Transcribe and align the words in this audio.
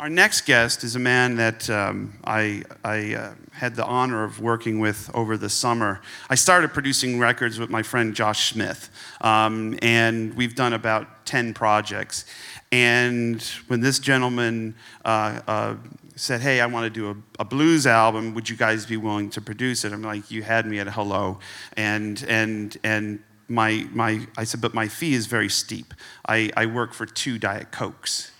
Our 0.00 0.08
next 0.08 0.46
guest 0.46 0.84
is 0.84 0.96
a 0.96 0.98
man 0.98 1.36
that 1.36 1.68
um, 1.68 2.18
I, 2.24 2.62
I 2.82 3.14
uh, 3.14 3.34
had 3.52 3.76
the 3.76 3.84
honor 3.84 4.24
of 4.24 4.40
working 4.40 4.80
with 4.80 5.10
over 5.14 5.36
the 5.36 5.50
summer. 5.50 6.00
I 6.30 6.34
started 6.34 6.72
producing 6.72 7.18
records 7.18 7.58
with 7.58 7.68
my 7.68 7.82
friend 7.82 8.14
Josh 8.14 8.52
Smith, 8.52 8.90
um, 9.20 9.78
and 9.82 10.34
we've 10.34 10.54
done 10.54 10.72
about 10.72 11.26
10 11.26 11.52
projects. 11.54 12.24
And 12.72 13.40
when 13.68 13.80
this 13.80 13.98
gentleman 13.98 14.74
uh, 15.04 15.40
uh, 15.46 15.76
said, 16.16 16.40
Hey, 16.40 16.60
I 16.60 16.66
want 16.66 16.84
to 16.84 16.90
do 16.90 17.10
a, 17.10 17.42
a, 17.42 17.44
blues 17.44 17.86
album, 17.86 18.34
would 18.34 18.48
you 18.48 18.56
guys 18.56 18.86
be 18.86 18.96
willing 18.96 19.28
to 19.30 19.42
produce 19.42 19.84
it? 19.84 19.92
I'm 19.92 20.02
like, 20.02 20.30
You 20.30 20.42
had 20.42 20.66
me 20.66 20.78
at 20.80 20.88
hello. 20.88 21.38
And, 21.76 22.24
and, 22.26 22.76
and 22.82 23.22
my, 23.46 23.86
my, 23.92 24.26
I 24.38 24.44
said, 24.44 24.62
But 24.62 24.72
my 24.72 24.88
fee 24.88 25.12
is 25.12 25.26
very 25.26 25.50
steep. 25.50 25.92
I, 26.26 26.50
I 26.56 26.64
work 26.66 26.94
for 26.94 27.04
two 27.04 27.38
Diet 27.38 27.70
Cokes. 27.70 28.32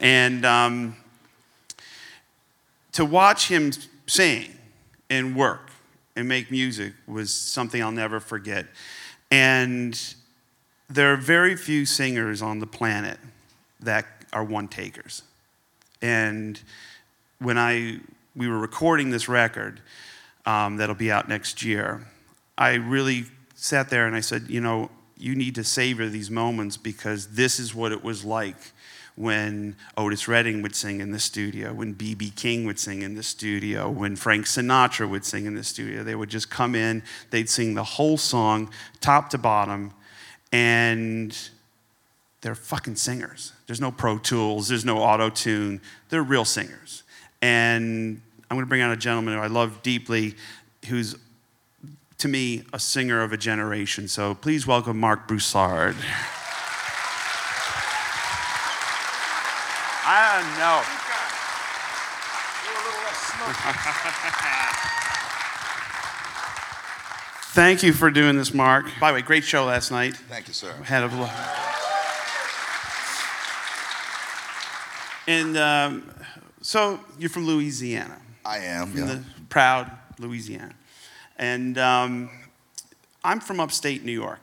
And 0.00 0.44
um, 0.44 0.96
to 2.92 3.04
watch 3.04 3.48
him 3.48 3.72
sing 4.06 4.50
and 5.10 5.36
work 5.36 5.70
and 6.16 6.28
make 6.28 6.50
music 6.50 6.92
was 7.06 7.32
something 7.32 7.82
I'll 7.82 7.92
never 7.92 8.20
forget. 8.20 8.66
And 9.30 10.00
there 10.88 11.12
are 11.12 11.16
very 11.16 11.56
few 11.56 11.86
singers 11.86 12.42
on 12.42 12.60
the 12.60 12.66
planet 12.66 13.18
that 13.80 14.06
are 14.32 14.44
one 14.44 14.68
takers. 14.68 15.22
And 16.02 16.60
when 17.38 17.58
I 17.58 18.00
we 18.36 18.48
were 18.48 18.58
recording 18.58 19.10
this 19.10 19.28
record 19.28 19.80
um, 20.44 20.76
that'll 20.76 20.94
be 20.94 21.10
out 21.10 21.28
next 21.28 21.62
year, 21.62 22.06
I 22.58 22.74
really 22.74 23.26
sat 23.54 23.90
there 23.90 24.06
and 24.06 24.14
I 24.14 24.20
said, 24.20 24.46
you 24.48 24.60
know, 24.60 24.90
you 25.16 25.34
need 25.34 25.54
to 25.54 25.64
savor 25.64 26.08
these 26.08 26.30
moments 26.30 26.76
because 26.76 27.28
this 27.28 27.58
is 27.58 27.74
what 27.74 27.92
it 27.92 28.04
was 28.04 28.24
like 28.24 28.56
when 29.16 29.76
Otis 29.96 30.26
Redding 30.26 30.60
would 30.62 30.74
sing 30.74 31.00
in 31.00 31.12
the 31.12 31.20
studio, 31.20 31.72
when 31.72 31.92
B.B. 31.92 32.30
King 32.30 32.64
would 32.64 32.78
sing 32.78 33.02
in 33.02 33.14
the 33.14 33.22
studio, 33.22 33.88
when 33.88 34.16
Frank 34.16 34.46
Sinatra 34.46 35.08
would 35.08 35.24
sing 35.24 35.46
in 35.46 35.54
the 35.54 35.62
studio. 35.62 36.02
They 36.02 36.16
would 36.16 36.30
just 36.30 36.50
come 36.50 36.74
in, 36.74 37.02
they'd 37.30 37.48
sing 37.48 37.74
the 37.74 37.84
whole 37.84 38.16
song, 38.16 38.70
top 39.00 39.30
to 39.30 39.38
bottom, 39.38 39.92
and 40.52 41.36
they're 42.40 42.56
fucking 42.56 42.96
singers. 42.96 43.52
There's 43.66 43.80
no 43.80 43.92
Pro 43.92 44.18
Tools, 44.18 44.68
there's 44.68 44.84
no 44.84 44.98
auto 44.98 45.30
tune. 45.30 45.80
They're 46.08 46.22
real 46.22 46.44
singers. 46.44 47.04
And 47.40 48.20
I'm 48.50 48.58
to 48.58 48.66
bring 48.66 48.80
out 48.82 48.92
a 48.92 48.96
gentleman 48.96 49.34
who 49.34 49.40
I 49.40 49.46
love 49.46 49.82
deeply, 49.82 50.34
who's 50.88 51.16
to 52.18 52.28
me 52.28 52.64
a 52.72 52.78
singer 52.78 53.22
of 53.22 53.32
a 53.32 53.36
generation. 53.36 54.08
So 54.08 54.34
please 54.34 54.66
welcome 54.66 54.98
Marc 54.98 55.28
Broussard. 55.28 55.96
I 60.36 60.42
know. 60.58 60.82
Thank 67.52 67.84
you 67.84 67.92
for 67.92 68.10
doing 68.10 68.36
this, 68.36 68.52
Marc. 68.52 68.86
By 68.98 69.12
the 69.12 69.14
way, 69.14 69.22
great 69.22 69.44
show 69.44 69.66
last 69.66 69.92
night. 69.92 70.16
Thank 70.16 70.48
you, 70.48 70.54
sir. 70.54 70.72
Had 70.82 71.04
a 71.04 71.06
and 75.28 75.56
um, 75.56 76.10
so 76.62 76.98
you're 77.16 77.30
from 77.30 77.46
Louisiana. 77.46 78.20
I 78.44 78.58
am. 78.58 78.90
From 78.90 79.02
yeah. 79.02 79.06
the 79.06 79.22
proud 79.50 79.88
Louisiana, 80.18 80.74
and 81.38 81.78
um, 81.78 82.28
I'm 83.22 83.38
from 83.38 83.60
upstate 83.60 84.04
New 84.04 84.10
York. 84.10 84.40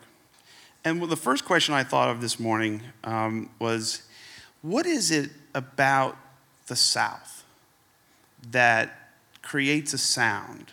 And 0.85 1.01
the 1.01 1.17
first 1.17 1.43
question 1.43 1.73
I 1.73 1.83
thought 1.83 2.07
of 2.07 2.21
this 2.21 2.39
morning 2.39 2.81
um, 3.03 3.49
was, 3.59 4.03
what 4.61 4.85
is 4.85 5.11
it 5.11 5.31
about 5.53 6.17
the 6.67 6.75
South 6.75 7.43
that 8.51 9.11
creates 9.41 9.93
a 9.93 9.97
sound 9.97 10.71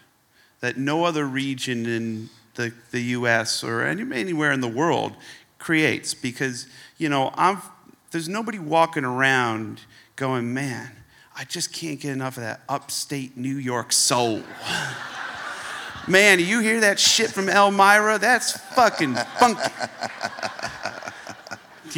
that 0.60 0.76
no 0.76 1.04
other 1.04 1.26
region 1.26 1.86
in 1.86 2.28
the, 2.54 2.72
the 2.90 3.00
US 3.00 3.62
or 3.62 3.82
any, 3.82 4.02
anywhere 4.14 4.52
in 4.52 4.60
the 4.60 4.68
world 4.68 5.14
creates. 5.58 6.14
Because, 6.14 6.66
you 6.98 7.08
know, 7.08 7.32
I'm, 7.34 7.62
there's 8.10 8.28
nobody 8.28 8.58
walking 8.58 9.04
around 9.04 9.80
going, 10.16 10.52
man, 10.52 10.90
I 11.36 11.44
just 11.44 11.72
can't 11.72 12.00
get 12.00 12.12
enough 12.12 12.36
of 12.36 12.42
that 12.42 12.62
upstate 12.68 13.36
New 13.36 13.56
York 13.56 13.92
soul. 13.92 14.42
man, 16.08 16.40
you 16.40 16.60
hear 16.60 16.80
that 16.80 16.98
shit 16.98 17.30
from 17.30 17.48
Elmira? 17.48 18.18
That's 18.18 18.58
fucking 18.74 19.14
funky. 19.38 19.70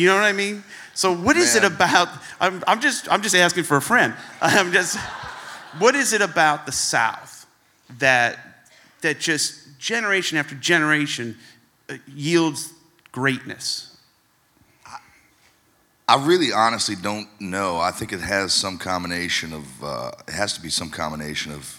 You 0.00 0.06
know 0.06 0.15
what 0.15 0.25
I 0.25 0.33
mean? 0.33 0.65
So 0.94 1.15
what 1.15 1.37
is 1.37 1.55
Man. 1.55 1.65
it 1.65 1.72
about? 1.72 2.09
I'm, 2.41 2.65
I'm, 2.66 2.81
just 2.81 3.06
I'm 3.12 3.21
just 3.21 3.34
asking 3.34 3.65
for 3.65 3.77
a 3.77 3.83
friend. 3.83 4.15
I'm 4.41 4.72
just 4.72 4.97
what 5.78 5.94
is 5.94 6.15
it 6.15 6.22
about 6.22 6.65
the 6.65 6.72
South 6.72 7.47
that 7.99 8.39
that 9.03 9.21
just 9.21 9.78
generation 9.78 10.39
after 10.39 10.55
generation 10.55 11.37
uh, 11.91 11.97
yields 12.06 12.72
greatness? 13.12 13.94
I 16.09 16.27
really 16.27 16.50
honestly 16.50 16.97
don't 16.97 17.28
know. 17.39 17.78
I 17.78 17.91
think 17.91 18.15
it 18.15 18.21
has 18.21 18.55
some 18.55 18.78
combination 18.78 19.53
of 19.53 19.84
uh, 19.84 20.12
it 20.27 20.33
has 20.33 20.55
to 20.55 20.62
be 20.62 20.71
some 20.71 20.89
combination 20.89 21.53
of 21.53 21.78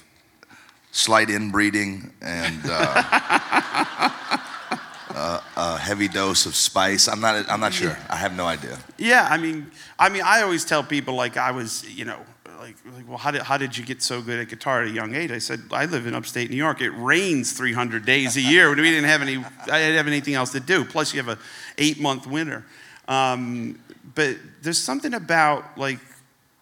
slight 0.92 1.32
inbreeding 1.32 2.12
and. 2.22 2.62
Uh, 2.66 4.38
a 5.16 5.78
heavy 5.78 6.08
dose 6.08 6.46
of 6.46 6.56
spice. 6.56 7.08
I'm 7.08 7.22
not. 7.22 7.50
I'm 7.50 7.60
not 7.60 7.74
sure. 7.74 7.98
I 8.10 8.16
have 8.16 8.36
no 8.36 8.46
idea. 8.46 8.78
Yeah, 8.98 9.28
I 9.30 9.38
mean, 9.38 9.72
I 9.98 10.10
mean, 10.10 10.24
I 10.24 10.42
always 10.42 10.66
tell 10.66 10.84
people 10.84 11.16
like 11.16 11.38
I 11.38 11.52
was, 11.52 11.88
you 11.90 12.06
know, 12.06 12.20
like, 12.62 12.76
like 12.96 13.08
well, 13.10 13.18
how 13.18 13.32
did 13.32 13.42
how 13.42 13.58
did 13.58 13.78
you 13.78 13.84
get 13.84 14.02
so 14.02 14.22
good 14.22 14.40
at 14.40 14.48
guitar 14.48 14.84
at 14.84 14.88
a 14.88 14.92
young 14.92 15.16
age? 15.16 15.32
I 15.32 15.40
said 15.40 15.62
I 15.72 15.86
live 15.86 16.06
in 16.06 16.14
upstate 16.14 16.50
New 16.50 16.56
York. 16.56 16.80
It 16.82 16.92
rains 16.92 17.54
300 17.54 18.06
days 18.06 18.38
a 18.38 18.42
year. 18.42 18.70
we 18.70 18.76
didn't 18.76 19.06
have 19.06 19.22
any. 19.22 19.38
I 19.38 19.80
didn't 19.80 19.98
have 19.98 20.08
anything 20.08 20.36
else 20.36 20.52
to 20.52 20.60
do. 20.60 20.86
Plus, 20.86 21.14
you 21.14 21.22
have 21.22 21.38
a 21.38 21.42
eight 21.78 22.00
month 22.00 22.28
winter. 22.28 22.66
Um, 23.08 23.80
but 24.16 24.38
there's 24.62 24.78
something 24.78 25.14
about 25.14 25.78
like 25.78 26.00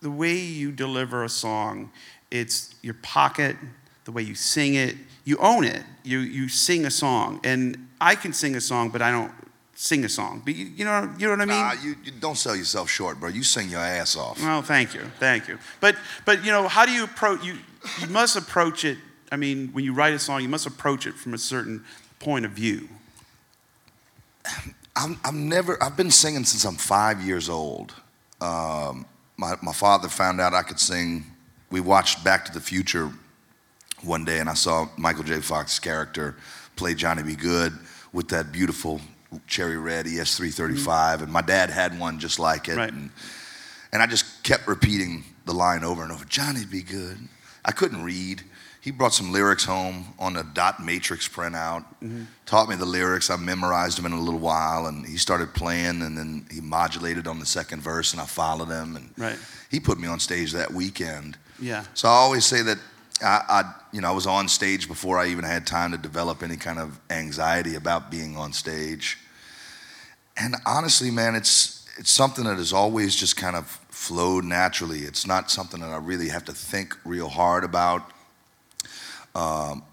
the 0.02 0.10
way 0.10 0.38
you 0.38 0.72
deliver 0.72 1.24
a 1.24 1.30
song. 1.30 1.92
It's 2.32 2.76
your 2.82 2.96
pocket, 2.96 3.58
the 4.06 4.12
way 4.12 4.22
you 4.22 4.36
sing 4.36 4.76
it. 4.76 4.96
You 5.26 5.38
own 5.38 5.66
it. 5.66 5.84
You 6.04 6.20
you 6.20 6.48
sing 6.48 6.86
a 6.86 6.92
song 6.92 7.42
and 7.44 7.89
I 8.02 8.16
can 8.16 8.34
sing 8.34 8.56
a 8.56 8.62
song, 8.62 8.90
but 8.90 9.02
I 9.02 9.12
don't 9.12 9.32
sing 9.80 10.04
a 10.04 10.10
song. 10.10 10.42
But 10.44 10.56
you, 10.56 10.66
you 10.66 10.84
know, 10.84 11.10
you 11.18 11.28
know 11.28 11.34
what 11.34 11.42
I 11.42 11.46
mean? 11.46 11.58
Nah, 11.58 11.74
you, 11.82 11.96
you 12.04 12.12
don't 12.12 12.38
sell 12.38 12.56
yourself 12.56 12.90
short, 12.90 13.20
bro. 13.20 13.30
You 13.30 13.44
sing 13.44 13.70
your 13.70 13.80
ass 13.80 14.18
off. 14.18 14.42
Well, 14.42 14.62
thank 14.62 14.94
you, 14.94 15.02
thank 15.20 15.48
you. 15.48 15.58
But 15.80 15.96
but 16.26 16.44
you 16.44 16.52
know, 16.52 16.68
how 16.68 16.86
do 16.86 16.92
you 16.92 17.06
approach 17.06 17.44
you? 17.44 17.58
You 18.02 18.08
must 18.08 18.36
approach 18.36 18.84
it. 18.84 18.98
I 19.32 19.38
mean, 19.38 19.70
when 19.70 19.86
you 19.86 19.94
write 19.94 20.14
a 20.14 20.20
song, 20.20 20.42
you 20.42 20.50
must 20.50 20.66
approach 20.66 21.08
it 21.08 21.14
from 21.14 21.34
a 21.34 21.38
certain 21.38 21.86
point 22.20 22.46
of 22.46 22.52
view. 22.52 22.90
I'm, 24.96 25.18
I'm 25.24 25.48
never. 25.48 25.82
I've 25.82 25.96
been 25.96 26.12
singing 26.12 26.44
since 26.44 26.66
I'm 26.66 26.76
five 26.76 27.22
years 27.22 27.48
old. 27.48 27.94
Um, 28.42 29.06
my 29.38 29.56
my 29.62 29.72
father 29.72 30.10
found 30.10 30.42
out 30.42 30.54
I 30.54 30.62
could 30.62 30.80
sing. 30.80 31.24
We 31.72 31.80
watched 31.80 32.22
Back 32.24 32.44
to 32.46 32.52
the 32.52 32.60
Future 32.60 33.12
one 34.02 34.26
day, 34.26 34.40
and 34.40 34.50
I 34.50 34.56
saw 34.56 34.90
Michael 34.98 35.24
J. 35.24 35.40
Fox's 35.40 35.80
character 35.80 36.36
play 36.76 36.96
Johnny 36.96 37.24
B. 37.24 37.36
Goode 37.36 37.78
with 38.14 38.30
that 38.30 38.52
beautiful 38.52 39.02
cherry 39.48 39.78
red 39.78 40.06
ES335, 40.06 40.78
mm-hmm. 40.78 41.24
and 41.24 41.32
my 41.32 41.42
dad 41.42 41.70
had 41.70 42.00
one 42.00 42.20
just 42.20 42.40
like 42.40 42.68
it. 42.68 42.78
Right. 42.78 42.92
And, 42.92 43.12
and 43.92 44.02
I 44.02 44.08
just 44.08 44.44
kept 44.44 44.68
repeating 44.68 45.24
the 45.46 45.54
line 45.54 45.84
over 45.84 46.04
and 46.04 46.12
over 46.12 46.26
Johnny 46.26 46.66
be 46.66 46.82
good. 46.82 47.18
I 47.66 47.72
couldn't 47.72 48.04
read. 48.04 48.44
He 48.82 48.92
brought 48.92 49.14
some 49.14 49.32
lyrics 49.34 49.66
home 49.66 50.14
on 50.18 50.38
a 50.38 50.44
dot 50.44 50.84
matrix 50.84 51.28
printout, 51.28 51.84
mm-hmm. 52.02 52.24
taught 52.46 52.70
me 52.70 52.76
the 52.76 52.86
lyrics. 52.86 53.30
I 53.30 53.36
memorized 53.36 53.98
them 53.98 54.06
in 54.06 54.14
a 54.14 54.20
little 54.20 54.40
while, 54.40 54.86
and 54.86 55.06
he 55.06 55.18
started 55.18 55.54
playing, 55.54 56.02
and 56.02 56.18
then 56.18 56.46
he 56.50 56.62
modulated 56.62 57.28
on 57.28 57.40
the 57.40 57.46
second 57.46 57.82
verse, 57.82 58.14
and 58.14 58.22
I 58.22 58.26
followed 58.26 58.70
him. 58.70 58.96
And 58.96 59.12
right. 59.18 59.38
he 59.70 59.80
put 59.80 60.00
me 60.00 60.08
on 60.08 60.20
stage 60.20 60.54
that 60.54 60.72
weekend. 60.74 61.38
Yeah. 61.60 61.84
So 61.94 62.08
I 62.08 62.14
always 62.14 62.46
say 62.46 62.62
that 62.62 62.78
I, 63.22 63.44
I, 63.50 63.74
you 63.92 64.02
know, 64.02 64.10
I 64.10 64.12
was 64.12 64.28
on 64.28 64.48
stage 64.48 64.88
before 64.88 65.18
I 65.18 65.28
even 65.28 65.44
had 65.44 65.66
time 65.68 65.92
to 65.92 65.98
develop 65.98 66.44
any 66.44 66.58
kind 66.58 66.80
of 66.80 67.00
anxiety 67.10 67.76
about 67.76 68.12
being 68.12 68.38
on 68.38 68.54
stage. 68.54 69.18
And 70.38 70.56
honestly, 70.66 71.12
man, 71.12 71.36
it's 71.36 71.80
it's 71.98 72.12
something 72.12 72.46
that 72.46 72.58
has 72.58 72.72
always 72.72 73.14
just 73.14 73.36
kind 73.36 73.58
of 73.58 73.68
flowed 73.90 74.46
naturally. 74.46 75.00
It's 75.00 75.28
not 75.28 75.52
something 75.52 75.82
that 75.82 75.90
I 75.90 75.98
really 75.98 76.30
have 76.30 76.46
to 76.46 76.54
think 76.54 76.96
real 77.04 77.28
hard 77.28 77.66
about. 77.66 78.10
Um, 79.36 79.84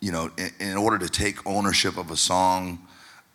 you 0.00 0.12
know, 0.12 0.30
in, 0.38 0.50
in, 0.60 0.76
order 0.78 0.98
to 0.98 1.08
take 1.08 1.46
ownership 1.46 1.98
of 1.98 2.10
a 2.10 2.16
song, 2.16 2.86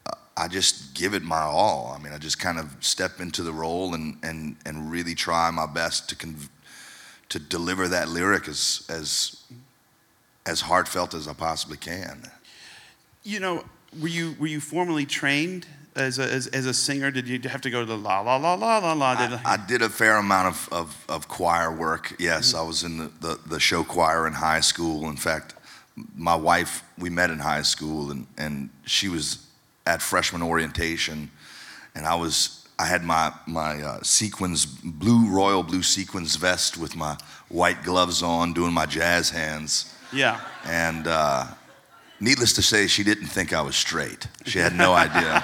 uh, 0.07 0.13
I 0.35 0.47
just 0.47 0.95
give 0.95 1.13
it 1.13 1.21
my 1.21 1.41
all. 1.41 1.95
I 1.95 2.01
mean, 2.01 2.11
I 2.11 2.17
just 2.17 2.39
kind 2.39 2.57
of 2.57 2.75
step 2.79 3.19
into 3.19 3.43
the 3.43 3.53
role 3.53 3.93
and 3.93 4.17
and 4.23 4.55
and 4.65 4.91
really 4.91 5.13
try 5.13 5.51
my 5.51 5.67
best 5.67 6.09
to 6.09 6.15
convey 6.15 6.47
to 7.31 7.39
deliver 7.39 7.87
that 7.87 8.09
lyric 8.09 8.47
as 8.47 8.85
as 8.89 9.43
as 10.45 10.61
heartfelt 10.61 11.13
as 11.13 11.27
I 11.27 11.33
possibly 11.33 11.77
can. 11.77 12.23
You 13.23 13.39
know, 13.39 13.63
were 13.99 14.07
you 14.07 14.35
were 14.39 14.47
you 14.47 14.59
formally 14.59 15.05
trained 15.05 15.65
as 15.95 16.19
a, 16.19 16.23
as, 16.23 16.47
as 16.47 16.65
a 16.65 16.73
singer? 16.73 17.09
Did 17.09 17.27
you 17.27 17.39
have 17.49 17.61
to 17.61 17.69
go 17.69 17.79
to 17.79 17.85
the 17.85 17.97
la 17.97 18.19
la 18.21 18.35
la 18.35 18.53
la 18.55 18.77
la 18.79 18.93
la? 18.93 19.15
Did, 19.15 19.39
I, 19.45 19.53
I 19.53 19.57
did 19.57 19.81
a 19.81 19.89
fair 19.89 20.17
amount 20.17 20.47
of, 20.47 20.69
of, 20.71 21.05
of 21.09 21.27
choir 21.27 21.71
work. 21.71 22.15
Yes, 22.19 22.49
Mm-hmm. 22.49 22.59
I 22.59 22.67
was 22.67 22.83
in 22.83 22.97
the, 22.97 23.11
the, 23.19 23.39
the 23.45 23.59
show 23.59 23.83
choir 23.83 24.27
in 24.27 24.33
high 24.33 24.61
school. 24.61 25.09
In 25.09 25.17
fact, 25.17 25.53
my 26.15 26.35
wife, 26.35 26.83
we 26.97 27.09
met 27.09 27.29
in 27.29 27.39
high 27.39 27.61
school, 27.63 28.11
and, 28.11 28.25
and 28.37 28.69
she 28.85 29.09
was 29.09 29.45
at 29.85 30.01
freshman 30.01 30.41
orientation, 30.41 31.29
and 31.95 32.05
I 32.05 32.15
was 32.15 32.60
I 32.81 32.85
had 32.85 33.03
my 33.03 33.31
my 33.45 33.79
uh, 33.79 33.99
sequins 34.01 34.65
blue 34.65 35.29
royal 35.29 35.61
blue 35.61 35.83
sequins 35.83 36.35
vest 36.35 36.77
with 36.77 36.95
my 36.95 37.15
white 37.49 37.83
gloves 37.83 38.23
on, 38.23 38.53
doing 38.53 38.73
my 38.73 38.87
jazz 38.87 39.29
hands, 39.29 39.93
yeah. 40.11 40.41
and 40.65 41.05
uh, 41.05 41.45
needless 42.19 42.53
to 42.53 42.63
say, 42.63 42.87
she 42.87 43.03
didn't 43.03 43.27
think 43.27 43.53
I 43.53 43.61
was 43.61 43.75
straight. 43.75 44.27
She 44.45 44.57
had 44.57 44.75
no 44.75 44.93
idea. 44.93 45.43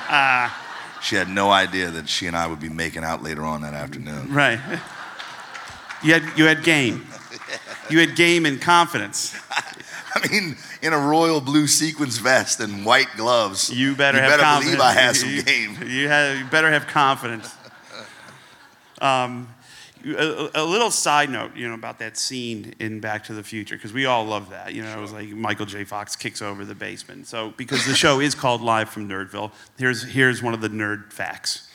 she 1.04 1.16
had 1.16 1.30
no 1.30 1.52
idea 1.52 1.92
that 1.92 2.10
she 2.10 2.26
and 2.26 2.36
I 2.36 2.48
would 2.48 2.60
be 2.60 2.70
making 2.70 3.04
out 3.04 3.22
later 3.22 3.44
on 3.44 3.62
that 3.62 3.76
afternoon. 3.76 4.34
Right. 4.34 4.60
You 6.04 6.14
had, 6.14 6.38
you 6.38 6.46
had 6.46 6.64
game. 6.64 7.08
You 7.90 8.00
had 8.00 8.18
game 8.18 8.46
and 8.46 8.60
confidence. 8.60 9.34
I 10.24 10.28
mean, 10.32 10.58
in 10.82 10.94
a 10.94 10.98
royal 11.00 11.42
blue 11.42 11.68
sequins 11.68 12.18
vest 12.18 12.60
and 12.60 12.86
white 12.86 13.08
gloves. 13.16 13.70
You 13.70 13.96
better 13.96 14.18
you 14.18 14.24
have 14.24 14.32
better 14.32 14.44
confidence. 14.44 14.76
believe 14.76 14.82
I 14.90 14.94
had 14.94 15.16
some 15.16 15.30
You- 15.30 15.44
game. 15.44 15.78
You, 15.88 16.08
have, 16.08 16.38
you 16.38 16.46
better 16.46 16.72
have 16.72 16.88
confidence. 16.88 17.54
Um, 19.02 19.48
a, 20.06 20.50
a 20.56 20.64
little 20.64 20.92
side 20.92 21.30
note, 21.30 21.56
you 21.56 21.68
know, 21.68 21.74
about 21.74 22.00
that 22.00 22.18
scene 22.18 22.74
in 22.80 23.00
Back 23.00 23.26
to 23.26 23.34
the 23.34 23.44
Future, 23.44 23.76
because 23.76 23.94
we 23.94 24.06
all 24.06 24.26
love 24.26 24.50
that. 24.52 24.74
You 24.74 24.84
know, 24.84 24.98
it 24.98 25.02
was 25.02 25.12
like 25.12 25.30
Michael 25.30 25.66
J. 25.66 25.84
Fox 25.84 26.16
kicks 26.16 26.42
over 26.42 26.66
the 26.66 26.76
basement. 26.76 27.28
So, 27.28 27.54
because 27.58 27.86
the 27.86 27.94
show 27.96 28.20
is 28.20 28.34
called 28.36 28.62
Live 28.62 28.90
from 28.90 29.10
Nerdville, 29.10 29.52
here's 29.78 30.04
here's 30.04 30.42
one 30.42 30.54
of 30.54 30.62
the 30.62 30.70
nerd 30.70 31.12
facts. 31.12 31.67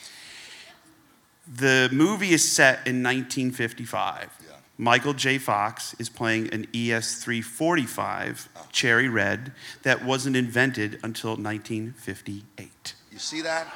The 1.47 1.89
movie 1.93 2.31
is 2.33 2.51
set 2.51 2.87
in 2.87 3.03
1955. 3.03 4.31
Yeah. 4.47 4.57
Michael 4.79 5.15
J. 5.15 5.39
Fox 5.39 5.95
is 5.99 6.09
playing 6.09 6.53
an 6.53 6.67
E 6.73 6.89
ES345 6.89 8.49
Cherry 8.71 9.09
Red 9.09 9.53
that 9.83 10.05
wasn't 10.05 10.37
invented 10.37 11.01
until 11.03 11.33
1958. 11.37 12.95
You 13.11 13.19
see 13.19 13.41
that? 13.43 13.67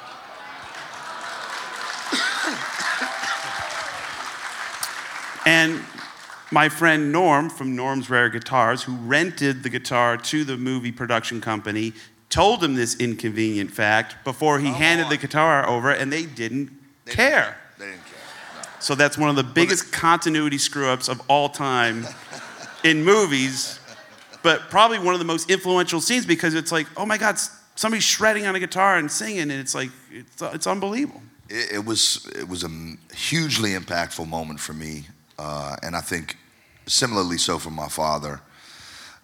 And 5.45 5.81
my 6.51 6.67
friend 6.67 7.13
Norm 7.13 7.49
from 7.49 7.73
Norm's 7.73 8.09
Rare 8.09 8.27
Guitars, 8.27 8.83
who 8.83 8.97
rented 8.97 9.63
the 9.63 9.69
guitar 9.69 10.17
to 10.17 10.43
the 10.43 10.57
movie 10.57 10.91
production 10.91 11.39
company, 11.39 11.93
told 12.29 12.61
him 12.61 12.75
this 12.75 12.99
inconvenient 12.99 13.71
fact 13.71 14.21
before 14.25 14.59
he 14.59 14.65
Come 14.67 14.75
handed 14.75 15.03
on. 15.05 15.09
the 15.09 15.15
guitar 15.17 15.65
over, 15.65 15.89
and 15.89 16.11
they 16.11 16.25
didn't 16.25 16.76
They 17.07 17.13
care. 17.13 17.57
Didn't, 17.77 17.79
they 17.79 17.95
didn't 17.95 18.05
care. 18.05 18.61
No. 18.61 18.69
So 18.79 18.95
that's 18.95 19.17
one 19.17 19.29
of 19.29 19.35
the 19.35 19.43
biggest 19.43 19.91
continuity 19.91 20.57
screw 20.57 20.87
ups 20.87 21.07
of 21.09 21.21
all 21.27 21.49
time 21.49 22.05
in 22.83 23.03
movies, 23.03 23.79
but 24.43 24.69
probably 24.69 24.99
one 24.99 25.13
of 25.13 25.19
the 25.19 25.25
most 25.25 25.49
influential 25.49 25.99
scenes 25.99 26.25
because 26.25 26.53
it's 26.53 26.71
like, 26.71 26.87
oh 26.95 27.05
my 27.05 27.17
God, 27.17 27.37
somebody's 27.75 28.03
shredding 28.03 28.45
on 28.45 28.55
a 28.55 28.59
guitar 28.59 28.97
and 28.97 29.11
singing, 29.11 29.41
and 29.41 29.51
it's 29.51 29.75
like, 29.75 29.89
it's, 30.11 30.41
it's 30.41 30.67
unbelievable. 30.67 31.21
It, 31.49 31.73
it 31.73 31.85
was 31.85 32.29
it 32.35 32.47
was 32.47 32.63
a 32.63 33.15
hugely 33.15 33.71
impactful 33.71 34.27
moment 34.27 34.59
for 34.59 34.73
me, 34.73 35.05
uh, 35.39 35.75
and 35.81 35.95
I 35.95 36.01
think 36.01 36.37
similarly 36.85 37.37
so 37.37 37.57
for 37.57 37.71
my 37.71 37.87
father. 37.87 38.41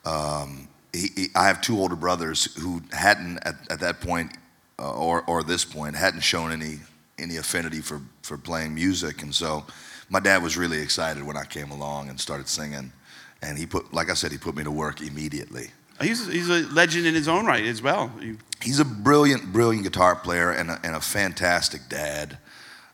Um, 0.06 0.68
he, 0.94 1.07
he, 1.15 1.27
I 1.35 1.47
have 1.47 1.62
two 1.62 1.80
older 1.80 1.95
brothers 1.95 2.53
who 2.57 2.81
hadn't 2.91 3.39
at, 3.39 3.56
at 3.69 3.80
that 3.80 4.01
point 4.01 4.31
uh, 4.80 4.94
or 4.94 5.24
or 5.27 5.44
this 5.44 5.65
point 5.65 5.95
hadn't 5.95 6.21
shown 6.21 6.51
any 6.51 6.80
any 7.18 7.38
affinity 7.38 7.81
for 7.81 8.01
for 8.21 8.38
playing 8.38 8.74
music, 8.75 9.21
and 9.21 9.33
so 9.33 9.65
my 10.10 10.19
dad 10.19 10.42
was 10.44 10.57
really 10.57 10.80
excited 10.81 11.24
when 11.24 11.38
I 11.38 11.45
came 11.45 11.71
along 11.71 12.10
and 12.10 12.19
started 12.19 12.48
singing, 12.48 12.92
and 13.42 13.57
he 13.57 13.65
put 13.65 13.94
like 13.94 14.10
I 14.10 14.13
said 14.15 14.31
he 14.31 14.38
put 14.38 14.56
me 14.56 14.63
to 14.63 14.71
work 14.71 15.01
immediately. 15.01 15.71
He's, 16.01 16.27
he's 16.27 16.50
a 16.50 16.63
legend 16.74 17.06
in 17.06 17.13
his 17.13 17.27
own 17.27 17.45
right 17.45 17.63
as 17.63 17.81
well. 17.81 18.12
He's 18.62 18.80
a 18.80 18.83
brilliant, 18.86 19.54
brilliant 19.54 19.83
guitar 19.86 20.15
player 20.15 20.50
and 20.51 20.71
a, 20.71 20.80
and 20.83 20.95
a 20.95 21.00
fantastic 21.00 21.81
dad. 21.88 22.39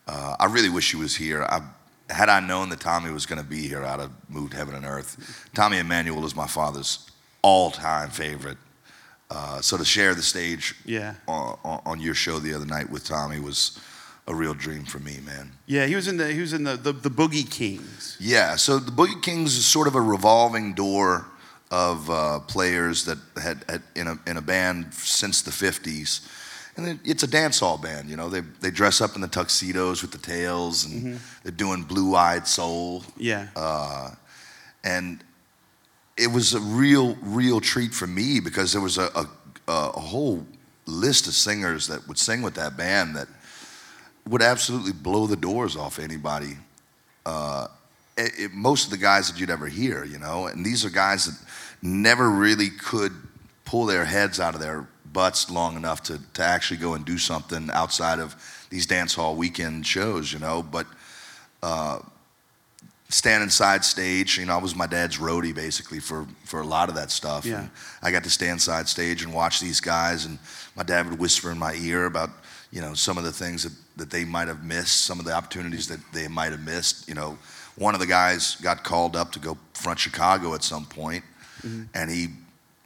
Uh, 0.06 0.36
I 0.38 0.46
really 0.46 0.70
wish 0.70 0.92
he 0.92 0.98
was 0.98 1.16
here. 1.16 1.44
I, 1.44 1.62
had 2.10 2.28
I 2.28 2.42
known 2.42 2.70
that 2.70 2.82
Tommy 2.82 3.10
was 3.10 3.26
going 3.26 3.42
to 3.42 3.48
be 3.48 3.68
here, 3.68 3.86
I'd 3.86 4.02
have 4.02 4.12
moved 4.28 4.54
heaven 4.54 4.76
and 4.76 4.86
earth. 4.86 5.48
Tommy 5.56 5.80
Emmanuel 5.80 6.26
is 6.26 6.36
my 6.36 6.46
father's 6.46 7.10
all-time 7.42 8.10
favorite. 8.10 8.58
Uh, 9.32 9.62
so 9.62 9.78
to 9.78 9.86
share 9.86 10.14
the 10.14 10.22
stage 10.22 10.76
Yeah. 10.86 11.16
on- 11.28 11.82
on 11.86 12.00
your 12.02 12.14
show 12.16 12.38
the 12.40 12.54
other 12.54 12.66
night 12.66 12.90
with 12.90 13.06
Tommy 13.06 13.40
was 13.40 13.80
a 14.30 14.34
real 14.36 14.54
dream 14.54 14.86
for 14.86 15.00
me, 15.00 15.18
man. 15.26 15.52
Yeah, 15.66 15.86
he 15.88 15.96
was 15.96 16.08
in 16.08 16.18
the 16.18 16.32
he 16.32 16.40
was 16.40 16.54
in 16.54 16.64
the 16.64 16.78
the, 16.78 16.94
the 16.94 17.10
Boogie 17.10 17.50
Kings. 17.50 18.16
Yeah, 18.20 18.56
so 18.56 18.80
the 18.80 18.92
Boogie 18.92 19.22
Kings 19.22 19.58
is 19.58 19.66
sort 19.66 19.88
of 19.88 19.96
a 19.96 20.02
revolving 20.02 20.74
door 20.76 21.26
of 21.72 22.10
uh, 22.10 22.40
players 22.48 23.06
that 23.06 23.18
had, 23.42 23.64
had 23.68 23.82
in 23.96 24.08
a 24.08 24.18
in 24.28 24.38
a 24.38 24.42
band 24.42 24.94
since 24.94 25.42
the 25.42 25.52
'50s, 25.52 26.22
and 26.78 26.88
it, 26.88 26.98
it's 27.04 27.24
a 27.24 27.28
dance 27.28 27.60
hall 27.60 27.78
band. 27.78 28.10
You 28.10 28.16
know, 28.18 28.30
they 28.30 28.42
they 28.62 28.72
dress 28.72 29.02
up 29.02 29.16
in 29.16 29.22
the 29.22 29.28
tuxedos 29.28 30.02
with 30.04 30.12
the 30.12 30.18
tails, 30.20 30.86
and 30.86 31.20
they're 31.44 31.52
doing 31.52 31.84
Blue 31.84 32.16
Eyed 32.16 32.48
Soul, 32.48 33.04
Yeah. 33.18 33.48
uh, 33.56 34.12
and 34.84 35.24
it 36.18 36.32
was 36.32 36.54
a 36.54 36.60
real 36.60 37.16
real 37.24 37.60
treat 37.62 37.94
for 37.94 38.08
me 38.08 38.40
because 38.40 38.72
there 38.74 38.82
was 38.82 38.98
a, 38.98 39.10
a 39.16 39.26
a 39.68 40.00
whole 40.00 40.46
list 40.86 41.28
of 41.28 41.34
singers 41.34 41.88
that 41.88 42.08
would 42.08 42.18
sing 42.18 42.42
with 42.44 42.56
that 42.56 42.76
band 42.76 43.16
that 43.16 43.28
would 44.28 44.42
absolutely 44.42 44.92
blow 44.94 45.28
the 45.28 45.36
doors 45.36 45.76
off 45.76 46.00
anybody 46.00 46.58
uh, 47.26 47.68
it, 48.18 48.32
it- 48.40 48.52
most 48.54 48.86
of 48.86 48.92
the 48.92 48.98
guys 48.98 49.30
that 49.32 49.40
you'd 49.40 49.50
ever 49.50 49.68
hear, 49.68 50.04
you 50.04 50.18
know, 50.20 50.48
and 50.48 50.66
these 50.66 50.84
are 50.86 50.90
guys 50.90 51.26
that 51.26 51.36
never 51.82 52.30
really 52.30 52.70
could 52.70 53.12
pull 53.66 53.86
their 53.86 54.06
heads 54.06 54.40
out 54.40 54.56
of 54.56 54.62
their 54.62 54.88
butts 55.14 55.50
long 55.50 55.76
enough 55.76 56.02
to, 56.04 56.20
to 56.34 56.44
actually 56.44 56.78
go 56.78 56.94
and 56.96 57.06
do 57.06 57.18
something 57.18 57.70
outside 57.72 58.20
of 58.20 58.36
these 58.70 58.86
dance 58.86 59.14
hall 59.16 59.36
weekend 59.36 59.86
shows, 59.86 60.32
you 60.34 60.40
know, 60.40 60.62
but 60.64 60.86
uh, 61.64 62.00
standing 63.10 63.50
side 63.50 63.84
stage, 63.84 64.38
you 64.38 64.46
know, 64.46 64.54
I 64.54 64.58
was 64.62 64.76
my 64.76 64.86
dad's 64.88 65.18
roadie 65.18 65.54
basically 65.56 66.00
for, 66.00 66.28
for 66.46 66.62
a 66.62 66.66
lot 66.66 66.90
of 66.90 66.96
that 66.96 67.12
stuff. 67.12 67.46
Yeah. 67.46 67.62
And 67.62 67.70
I 68.02 68.12
got 68.12 68.24
to 68.24 68.30
stand 68.30 68.62
side 68.62 68.88
stage 68.88 69.24
and 69.24 69.34
watch 69.34 69.60
these 69.60 69.80
guys, 69.80 70.26
and 70.26 70.38
my 70.76 70.84
dad 70.84 71.10
would 71.10 71.20
whisper 71.20 71.52
in 71.52 71.58
my 71.58 71.74
ear 71.76 72.06
about, 72.06 72.30
you 72.72 72.82
know, 72.82 72.94
some 72.94 73.18
of 73.18 73.24
the 73.24 73.32
things 73.32 73.64
that, 73.64 73.74
that 73.98 74.10
they 74.12 74.26
might 74.26 74.48
have 74.48 74.64
missed, 74.64 75.06
some 75.06 75.20
of 75.20 75.26
the 75.26 75.34
opportunities 75.34 75.88
that 75.88 76.00
they 76.14 76.28
might 76.28 76.52
have 76.52 76.64
missed. 76.64 77.08
You 77.08 77.16
know, 77.16 77.38
one 77.76 77.94
of 77.94 78.00
the 78.00 78.08
guys 78.08 78.56
got 78.56 78.84
called 78.84 79.16
up 79.16 79.32
to 79.34 79.40
go 79.40 79.58
front 79.74 80.00
Chicago 80.00 80.54
at 80.54 80.64
some 80.64 80.86
point, 80.86 81.24
mm-hmm. 81.62 81.84
and 81.94 82.12
he 82.12 82.28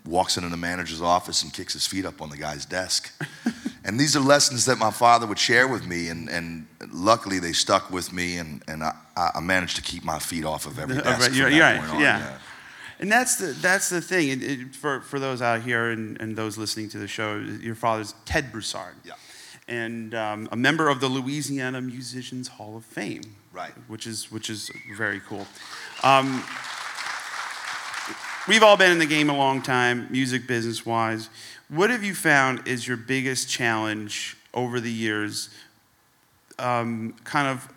walks 0.05 0.37
into 0.37 0.49
the 0.49 0.57
manager's 0.57 1.01
office 1.01 1.43
and 1.43 1.53
kicks 1.53 1.73
his 1.73 1.87
feet 1.87 2.05
up 2.05 2.21
on 2.21 2.29
the 2.29 2.37
guy's 2.37 2.65
desk. 2.65 3.11
and 3.85 3.99
these 3.99 4.15
are 4.15 4.19
lessons 4.19 4.65
that 4.65 4.77
my 4.77 4.91
father 4.91 5.25
would 5.25 5.39
share 5.39 5.67
with 5.67 5.85
me, 5.85 6.09
and, 6.09 6.29
and 6.29 6.67
luckily 6.91 7.39
they 7.39 7.53
stuck 7.53 7.89
with 7.89 8.13
me, 8.13 8.37
and, 8.37 8.63
and 8.67 8.83
I, 8.83 8.93
I 9.15 9.39
managed 9.39 9.75
to 9.77 9.81
keep 9.81 10.03
my 10.03 10.19
feet 10.19 10.45
off 10.45 10.65
of 10.65 10.79
every 10.79 10.95
desk 11.01 11.21
right, 11.21 11.33
you're- 11.33 11.59
right, 11.59 11.79
on. 11.79 11.99
yeah. 11.99 12.37
And 12.99 13.11
that's 13.11 13.35
the 13.35 13.47
that's 13.47 13.89
the 13.89 13.99
thing. 13.99 14.29
It, 14.29 14.43
it, 14.43 14.75
for 14.75 15.01
for 15.01 15.19
those 15.19 15.41
out 15.41 15.61
here 15.61 15.89
and, 15.89 16.21
and 16.21 16.37
those 16.37 16.57
listening 16.57 16.87
to 16.89 16.99
the 16.99 17.07
show, 17.07 17.35
your 17.37 17.75
father's 17.75 18.13
Ted 18.23 18.49
Broussard. 18.49 18.95
Yeah. 19.03 19.13
And 19.67 20.13
um, 20.13 20.49
a 20.51 20.55
member 20.57 20.89
of 20.89 20.99
the 20.99 21.07
Louisiana 21.07 21.79
Musicians 21.81 22.47
Hall 22.49 22.75
of 22.75 22.83
Fame. 22.83 23.21
Right. 23.53 23.71
Which 23.87 24.07
is 24.07 24.31
which 24.31 24.49
is 24.49 24.69
very 24.97 25.21
cool. 25.21 25.47
Um, 26.03 26.43
we've 28.47 28.63
all 28.63 28.75
been 28.77 28.91
in 28.91 28.99
the 28.99 29.05
game 29.05 29.29
a 29.29 29.37
long 29.37 29.61
time, 29.61 30.07
music 30.11 30.47
business 30.47 30.85
wise. 30.85 31.29
What 31.69 31.89
have 31.89 32.03
you 32.03 32.13
found 32.13 32.67
is 32.67 32.87
your 32.87 32.97
biggest 32.97 33.49
challenge 33.49 34.35
over 34.53 34.79
the 34.79 34.91
years? 34.91 35.49
Um, 36.59 37.15
kind 37.23 37.47
of, 37.47 37.67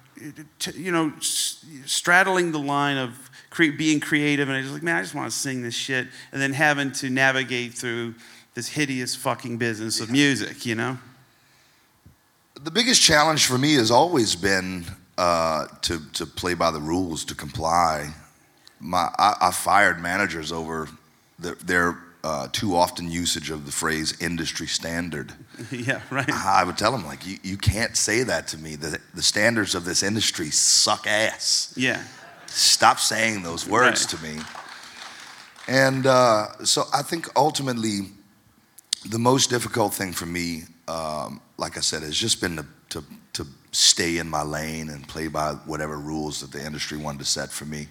t- 0.59 0.79
you 0.79 0.91
know, 0.93 1.13
s- 1.19 1.65
straddling 1.87 2.53
the 2.53 2.59
line 2.59 2.97
of 2.99 3.31
cre- 3.51 3.77
being 3.77 4.01
creative 4.01 4.49
and 4.49 4.57
I 4.57 4.61
just 4.61 4.75
like, 4.75 4.83
man, 4.83 4.97
I 4.97 5.03
just 5.03 5.15
want 5.15 5.31
to 5.31 5.37
sing 5.37 5.63
this 5.63 5.75
shit, 5.75 6.09
and 6.33 6.43
then 6.43 6.53
having 6.53 6.93
to 6.93 7.09
navigate 7.09 7.73
through 7.75 8.15
this 8.55 8.69
hideous 8.69 9.15
fucking 9.15 9.57
business 9.57 10.01
of 10.01 10.11
music, 10.11 10.67
you 10.67 10.75
know? 10.75 10.99
The 12.63 12.71
biggest 12.71 13.03
challenge 13.03 13.47
for 13.47 13.59
me 13.59 13.75
has 13.75 13.91
always 13.91 14.35
been 14.35 14.85
uh, 15.19 15.67
to 15.83 16.01
to 16.15 16.27
play 16.27 16.55
by 16.55 16.71
the 16.71 16.81
rules, 16.81 17.25
to 17.27 17.35
comply. 17.35 18.13
My 18.81 19.09
I, 19.19 19.35
I 19.41 19.51
fired 19.51 20.01
managers 20.01 20.53
over 20.53 20.89
the, 21.39 21.55
their 21.65 21.99
uh, 22.25 22.49
too 22.53 22.75
often 22.75 23.11
usage 23.11 23.51
of 23.51 23.67
the 23.67 23.73
phrase 23.73 24.15
industry 24.21 24.67
standard. 24.67 25.33
yeah, 25.71 26.01
right. 26.11 26.29
I 26.31 26.65
would 26.65 26.77
tell 26.79 26.93
them 26.93 27.07
like, 27.07 27.27
you, 27.27 27.39
you 27.43 27.57
can't 27.57 27.97
say 27.97 28.23
that 28.25 28.49
to 28.49 28.59
me. 28.59 28.75
The 28.77 28.99
the 29.15 29.23
standards 29.23 29.75
of 29.75 29.85
this 29.85 30.03
industry 30.03 30.51
suck 30.51 31.07
ass. 31.07 31.73
Yeah. 31.77 32.03
Stop 32.47 33.01
saying 33.01 33.43
those 33.43 33.67
words 33.69 34.03
Right. 34.03 34.19
to 34.19 34.23
me. 34.25 34.43
And 35.69 36.07
uh, 36.07 36.65
so 36.65 36.85
I 36.95 37.03
think 37.03 37.29
ultimately 37.37 38.11
the 39.09 39.19
most 39.19 39.51
difficult 39.51 39.95
thing 39.95 40.13
for 40.13 40.27
me, 40.27 40.63
um, 40.89 41.41
like 41.59 41.77
I 41.77 41.81
said, 41.81 42.03
has 42.03 42.17
just 42.17 42.41
been 42.41 42.57
to, 42.57 42.67
to, 42.91 43.05
to 43.35 43.47
stay 43.73 44.19
in 44.19 44.29
my 44.29 44.43
lane 44.43 44.89
and 44.89 45.07
play 45.07 45.29
by 45.29 45.53
whatever 45.67 45.99
rules 45.99 46.41
that 46.41 46.53
the 46.53 46.65
industry 46.65 46.99
wanted 46.99 47.19
to 47.19 47.25
set 47.25 47.51
for 47.51 47.65
me. 47.65 47.89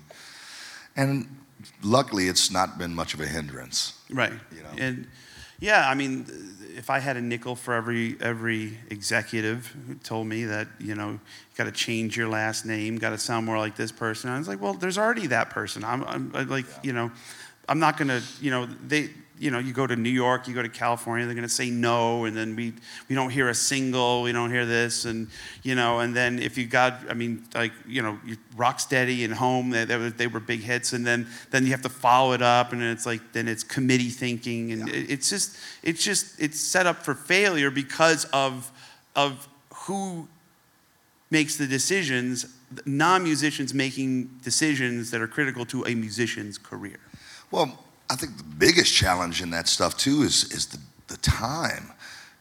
And 0.95 1.27
luckily, 1.84 2.27
it's 2.27 2.51
not 2.51 2.77
been 2.77 2.93
much 2.93 3.13
of 3.13 3.22
a 3.22 3.25
hindrance. 3.25 4.00
Right. 4.10 4.34
You 4.51 4.63
know? 4.63 4.69
And 4.77 5.07
yeah, 5.60 5.89
I 5.89 5.95
mean, 5.95 6.25
if 6.75 6.89
I 6.89 7.00
had 7.00 7.17
a 7.17 7.22
nickel 7.22 7.55
for 7.55 7.74
every 7.74 8.17
every 8.19 8.77
executive 8.89 9.74
who 9.88 9.95
told 9.95 10.27
me 10.27 10.43
that 10.45 10.67
you 10.79 10.95
know 10.95 11.12
you 11.12 11.19
got 11.55 11.63
to 11.63 11.72
change 11.72 12.17
your 12.17 12.27
last 12.27 12.65
name, 12.65 12.98
got 12.98 13.12
to 13.12 13.17
sound 13.17 13.45
more 13.45 13.57
like 13.57 13.75
this 13.75 13.91
person, 13.91 14.29
I 14.29 14.38
was 14.38 14.48
like, 14.48 14.62
well, 14.62 14.74
there's 14.74 14.98
already 14.98 15.27
that 15.27 15.50
person. 15.50 15.84
I'm, 15.84 16.03
I'm 16.03 16.31
I 16.36 16.43
like 16.43 16.65
you 16.84 16.91
know, 16.91 17.10
I'm 17.69 17.79
not 17.79 17.98
gonna 17.98 18.22
you 18.41 18.51
know 18.51 18.65
they 18.65 19.10
you 19.38 19.51
know, 19.51 19.60
you 19.60 19.74
go 19.74 19.86
to 19.86 19.96
New 19.96 20.10
York, 20.10 20.48
you 20.48 20.54
go 20.54 20.62
to 20.62 20.70
California, 20.70 21.25
they're 21.25 21.36
going 21.36 21.48
to 21.48 21.54
say 21.54 21.70
no, 21.70 22.25
and 22.25 22.36
then 22.36 22.56
we, 22.56 22.74
we 23.10 23.15
don't 23.15 23.30
hear 23.30 23.50
a 23.50 23.56
single, 23.56 24.22
we 24.22 24.32
don't 24.32 24.50
hear 24.50 24.65
this, 24.65 25.06
and, 25.06 25.27
you 25.63 25.75
know, 25.75 26.00
and 26.00 26.15
then 26.15 26.39
if 26.39 26.58
you 26.58 26.65
got, 26.65 27.00
I 27.10 27.13
mean, 27.13 27.44
like, 27.54 27.74
you 27.86 28.01
know, 28.01 28.18
Rocksteady 28.56 29.25
and 29.25 29.34
Home, 29.34 29.72
they, 29.72 29.84
they, 29.84 29.98
were, 29.98 30.10
they 30.10 30.27
were 30.27 30.39
big 30.39 30.62
hits, 30.62 30.94
and 30.94 31.06
then, 31.06 31.27
then 31.51 31.65
you 31.65 31.72
have 31.72 31.82
to 31.82 31.89
follow 31.89 32.32
it 32.32 32.42
up, 32.42 32.72
and 32.72 32.82
it's 32.82 33.06
like, 33.06 33.34
then 33.34 33.48
it's 33.48 33.63
committee 33.63 34.10
thinking, 34.10 34.72
and 34.72 34.88
yeah. 34.88 34.96
it, 34.96 35.12
it's 35.12 35.30
just, 35.30 35.58
it's 35.84 36.04
just, 36.04 36.39
it's 36.39 36.60
set 36.60 36.86
up 36.86 37.04
for 37.04 37.13
failure 37.13 37.70
because 37.70 38.25
of, 38.25 38.72
of 39.15 39.48
who 39.74 40.27
makes 41.30 41.58
the 41.58 41.68
decisions, 41.68 42.46
non 42.86 43.24
musicians 43.24 43.74
making 43.74 44.30
decisions 44.44 45.12
that 45.12 45.22
are 45.22 45.27
critical 45.27 45.65
to 45.65 45.84
a 45.86 45.94
musician's 45.94 46.58
career. 46.58 47.00
Well, 47.51 47.85
I 48.10 48.16
think 48.16 48.38
the 48.38 48.44
biggest 48.44 48.94
challenge 48.94 49.42
in 49.42 49.50
that 49.52 49.68
stuff 49.68 49.98
too 49.98 50.22
is 50.22 50.52
is 50.52 50.68
the, 50.68 50.80
the 51.08 51.18
time. 51.18 51.92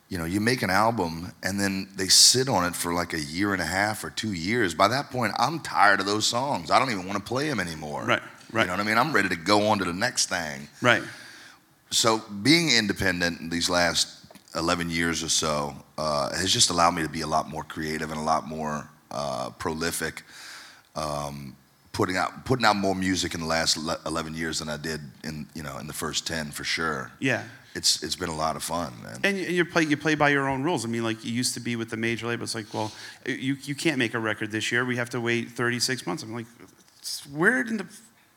You 0.09 0.19
know, 0.19 0.25
you 0.27 0.39
make 0.41 0.63
an 0.63 0.71
album 0.71 1.33
and 1.43 1.59
then 1.59 1.89
they 1.97 2.09
sit 2.09 2.49
on 2.49 2.65
it 2.65 2.77
for 2.77 2.93
like 2.93 3.15
a 3.15 3.21
year 3.21 3.53
and 3.53 3.63
a 3.63 3.67
half 3.67 4.05
or 4.05 4.11
two 4.11 4.33
years. 4.33 4.75
By 4.75 4.89
that 4.89 5.11
point, 5.11 5.33
I'm 5.39 5.61
tired 5.61 5.99
of 5.99 6.07
those 6.07 6.27
songs. 6.27 6.71
I 6.71 6.79
don't 6.79 6.91
even 6.91 7.07
want 7.07 7.19
to 7.19 7.25
play 7.25 7.49
them 7.49 7.59
anymore. 7.59 8.05
Right, 8.05 8.23
right. 8.53 8.63
You 8.63 8.67
know 8.67 8.75
what 8.75 8.81
I 8.81 8.85
mean? 8.85 8.99
I'm 8.99 9.13
ready 9.13 9.31
to 9.31 9.37
go 9.37 9.67
on 9.69 9.79
to 9.79 9.85
the 9.85 9.95
next 9.95 10.29
thing. 10.29 10.69
Right. 10.83 11.03
So 11.91 12.19
being 12.43 12.71
independent 12.71 13.51
these 13.51 13.71
last 13.71 14.27
11 14.55 14.91
years 14.91 15.23
or 15.23 15.29
so 15.29 15.75
uh, 15.99 16.35
has 16.37 16.53
just 16.53 16.71
allowed 16.71 16.93
me 16.93 17.03
to 17.03 17.09
be 17.09 17.23
a 17.23 17.27
lot 17.27 17.49
more 17.49 17.65
creative 17.65 18.11
and 18.11 18.21
a 18.21 18.23
lot 18.23 18.47
more 18.47 18.89
uh, 19.11 19.51
prolific. 19.51 20.23
Um, 20.97 21.57
putting 21.95 22.17
out 22.17 22.45
putting 22.45 22.67
out 22.67 22.77
more 22.77 22.95
music 22.95 23.35
in 23.35 23.41
the 23.41 23.47
last 23.47 23.79
11 24.05 24.35
years 24.35 24.59
than 24.59 24.69
I 24.69 24.77
did 24.77 25.01
in 25.23 25.47
you 25.55 25.63
know 25.63 25.79
in 25.79 25.87
the 25.87 25.93
first 25.95 26.27
10 26.27 26.51
for 26.51 26.65
sure. 26.65 27.11
Yeah. 27.21 27.45
It's 27.75 28.03
it's 28.05 28.15
been 28.15 28.29
a 28.29 28.37
lot 28.37 28.55
of 28.55 28.63
fun, 28.63 28.93
man. 29.03 29.21
And 29.25 29.37
you 29.37 29.65
play 29.65 29.83
you 29.83 29.97
play 29.97 30.15
by 30.15 30.29
your 30.29 30.49
own 30.49 30.63
rules. 30.63 30.85
I 30.85 30.89
mean, 30.89 31.03
like 31.03 31.25
you 31.25 31.33
used 31.33 31.55
to 31.55 31.61
be 31.61 31.75
with 31.75 31.91
the 31.91 31.97
major 31.97 32.29
label. 32.29 32.45
It's 32.45 32.55
like, 32.55 32.73
well, 32.73 32.93
you 33.27 33.57
you 33.63 33.75
can't 33.75 33.99
make 33.99 34.15
a 34.15 34.21
record 34.21 34.53
this 34.53 34.71
year. 34.71 34.85
We 34.85 34.97
have 34.97 35.11
to 35.11 35.21
wait 35.21 35.51
36 35.51 36.07
months. 36.07 36.23
I'm 36.23 36.33
like, 36.33 36.47
where 37.33 37.61
in 37.63 37.79
the 37.79 37.87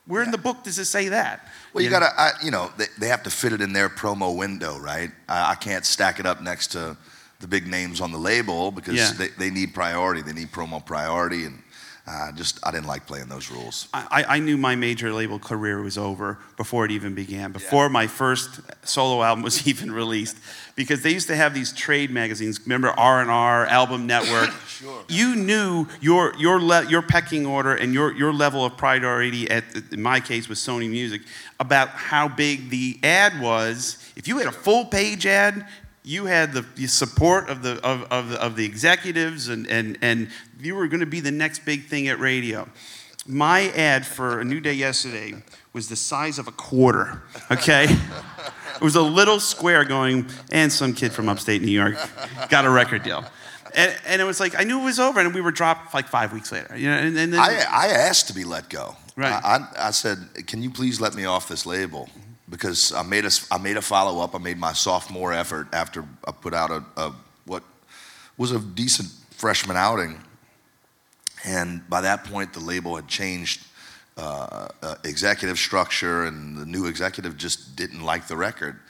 where 0.08 0.22
in 0.22 0.30
the 0.30 0.38
book 0.38 0.64
does 0.64 0.78
it 0.78 0.86
say 0.86 1.10
that? 1.10 1.46
Well, 1.72 1.82
you, 1.82 1.90
you 1.90 1.94
gotta, 1.94 2.10
I, 2.18 2.32
you 2.42 2.50
know, 2.50 2.72
they, 2.78 2.86
they 2.98 3.08
have 3.08 3.22
to 3.24 3.30
fit 3.30 3.52
it 3.52 3.60
in 3.60 3.74
their 3.74 3.90
promo 3.90 4.34
window, 4.34 4.78
right? 4.78 5.10
I, 5.28 5.50
I 5.50 5.54
can't 5.54 5.84
stack 5.84 6.18
it 6.18 6.24
up 6.24 6.40
next 6.40 6.68
to 6.68 6.96
the 7.40 7.46
big 7.46 7.66
names 7.66 8.00
on 8.00 8.10
the 8.10 8.18
label 8.18 8.70
because 8.70 8.94
yeah. 8.94 9.12
they, 9.12 9.28
they 9.28 9.50
need 9.50 9.74
priority. 9.74 10.22
They 10.22 10.32
need 10.32 10.50
promo 10.50 10.84
priority, 10.84 11.44
and 11.44 11.62
uh, 12.08 12.32
just 12.32 12.58
I 12.66 12.70
didn't 12.70 12.86
like 12.86 13.06
playing 13.06 13.28
those 13.28 13.50
rules. 13.50 13.88
I, 13.92 14.24
I, 14.26 14.38
knew 14.38 14.56
my 14.56 14.76
major 14.76 15.12
label 15.12 15.38
career 15.38 15.82
was 15.82 15.98
over 15.98 16.38
before 16.56 16.86
it 16.86 16.90
even 16.90 17.14
began, 17.14 17.52
before 17.52 17.84
yeah. 17.84 17.92
my 17.92 18.06
first 18.06 18.60
solo 18.82 19.22
album 19.22 19.44
was 19.44 19.68
even 19.68 19.92
released, 19.92 20.38
because 20.74 21.02
they 21.02 21.10
used 21.10 21.26
to 21.26 21.36
have 21.36 21.52
these 21.52 21.70
trade 21.70 22.10
magazines. 22.10 22.60
Remember 22.62 22.88
R 22.88 23.20
and 23.20 23.30
R, 23.30 23.66
Album 23.66 24.06
Network. 24.06 24.50
sure. 24.68 25.04
You 25.08 25.36
knew 25.36 25.86
your 26.00 26.34
your 26.38 26.60
le- 26.60 26.86
your 26.86 27.02
pecking 27.02 27.44
order 27.44 27.74
and 27.74 27.92
your 27.92 28.14
your 28.14 28.32
level 28.32 28.64
of 28.64 28.78
priority. 28.78 29.50
At 29.50 29.64
in 29.92 30.00
my 30.00 30.20
case 30.20 30.48
with 30.48 30.58
Sony 30.58 30.88
Music, 30.88 31.20
about 31.60 31.88
how 31.90 32.28
big 32.28 32.70
the 32.70 32.98
ad 33.02 33.38
was. 33.38 34.02
If 34.16 34.26
you 34.26 34.38
had 34.38 34.46
a 34.46 34.52
full 34.52 34.86
page 34.86 35.26
ad, 35.26 35.66
you 36.08 36.24
had 36.24 36.54
the, 36.54 36.86
support 36.86 37.50
of 37.50 37.60
the, 37.60 37.72
of, 37.86 38.04
of, 38.04 38.30
the, 38.30 38.42
of 38.42 38.56
the 38.56 38.64
executives, 38.64 39.48
and, 39.48 39.66
and, 39.66 39.98
and 40.00 40.30
you 40.60 40.74
were 40.74 40.88
going 40.88 41.00
to 41.00 41.06
be 41.06 41.20
the 41.20 41.30
next 41.30 41.64
big 41.64 41.86
thing 41.86 42.08
at 42.08 42.18
radio. 42.18 42.68
My 43.26 43.70
ad 43.70 44.06
for 44.06 44.40
A 44.40 44.44
New 44.44 44.60
Day 44.60 44.72
yesterday 44.72 45.34
was 45.72 45.88
the 45.88 45.96
size 45.96 46.38
of 46.38 46.48
a 46.48 46.52
quarter, 46.52 47.22
okay? 47.50 47.84
it 47.84 48.80
was 48.80 48.96
a 48.96 49.02
little 49.02 49.38
square 49.38 49.84
going, 49.84 50.28
and 50.50 50.72
some 50.72 50.94
kid 50.94 51.12
from 51.12 51.28
upstate 51.28 51.62
New 51.62 51.70
York 51.70 51.96
got 52.48 52.64
a 52.64 52.70
record 52.70 53.02
deal. 53.02 53.24
And, 53.74 53.94
and, 54.06 54.22
it 54.22 54.24
was 54.24 54.40
like 54.40 54.58
I 54.58 54.64
knew 54.64 54.80
it 54.80 54.84
was 54.84 54.98
over, 54.98 55.20
and 55.20 55.34
we 55.34 55.42
were 55.42 55.52
dropped 55.52 55.92
like 55.92 56.08
five 56.08 56.32
weeks 56.32 56.50
later. 56.50 56.74
You 56.76 56.88
know, 56.88 56.96
and, 56.96 57.18
and 57.18 57.32
then, 57.34 57.38
I, 57.38 57.64
I 57.70 57.86
asked 57.88 58.28
to 58.28 58.32
be 58.32 58.44
let 58.44 58.70
go. 58.70 58.96
Right. 59.14 59.40
I, 59.44 59.68
I, 59.76 59.90
said, 59.90 60.18
"Can 60.46 60.62
you 60.62 60.70
please 60.70 61.02
let 61.02 61.14
me 61.14 61.26
off 61.26 61.48
this 61.48 61.66
label?" 61.66 62.08
because 62.50 62.92
I 62.92 63.02
made 63.02 63.24
a, 63.24 63.30
I 63.50 63.58
made 63.58 63.76
a 63.76 63.82
follow 63.82 64.22
up. 64.22 64.34
I 64.34 64.38
made 64.38 64.58
my 64.58 64.72
sophomore 64.72 65.32
effort 65.32 65.68
after 65.72 66.04
I 66.26 66.32
put 66.32 66.54
out 66.54 66.70
a, 66.70 66.84
a 66.96 67.12
what 67.44 67.62
was 68.36 68.52
a 68.52 68.58
decent 68.58 69.08
freshman 69.30 69.76
outing. 69.76 70.20
And 71.44 71.88
by 71.88 72.00
that 72.02 72.24
point, 72.24 72.52
the 72.52 72.60
label 72.60 72.96
had 72.96 73.08
changed 73.08 73.66
uh, 74.16 74.68
uh, 74.82 74.94
executive 75.04 75.58
structure, 75.58 76.24
and 76.24 76.56
the 76.56 76.66
new 76.66 76.86
executive 76.86 77.36
just 77.36 77.76
didn't 77.76 78.02
like 78.02 78.26
the 78.26 78.36
record. 78.36 78.80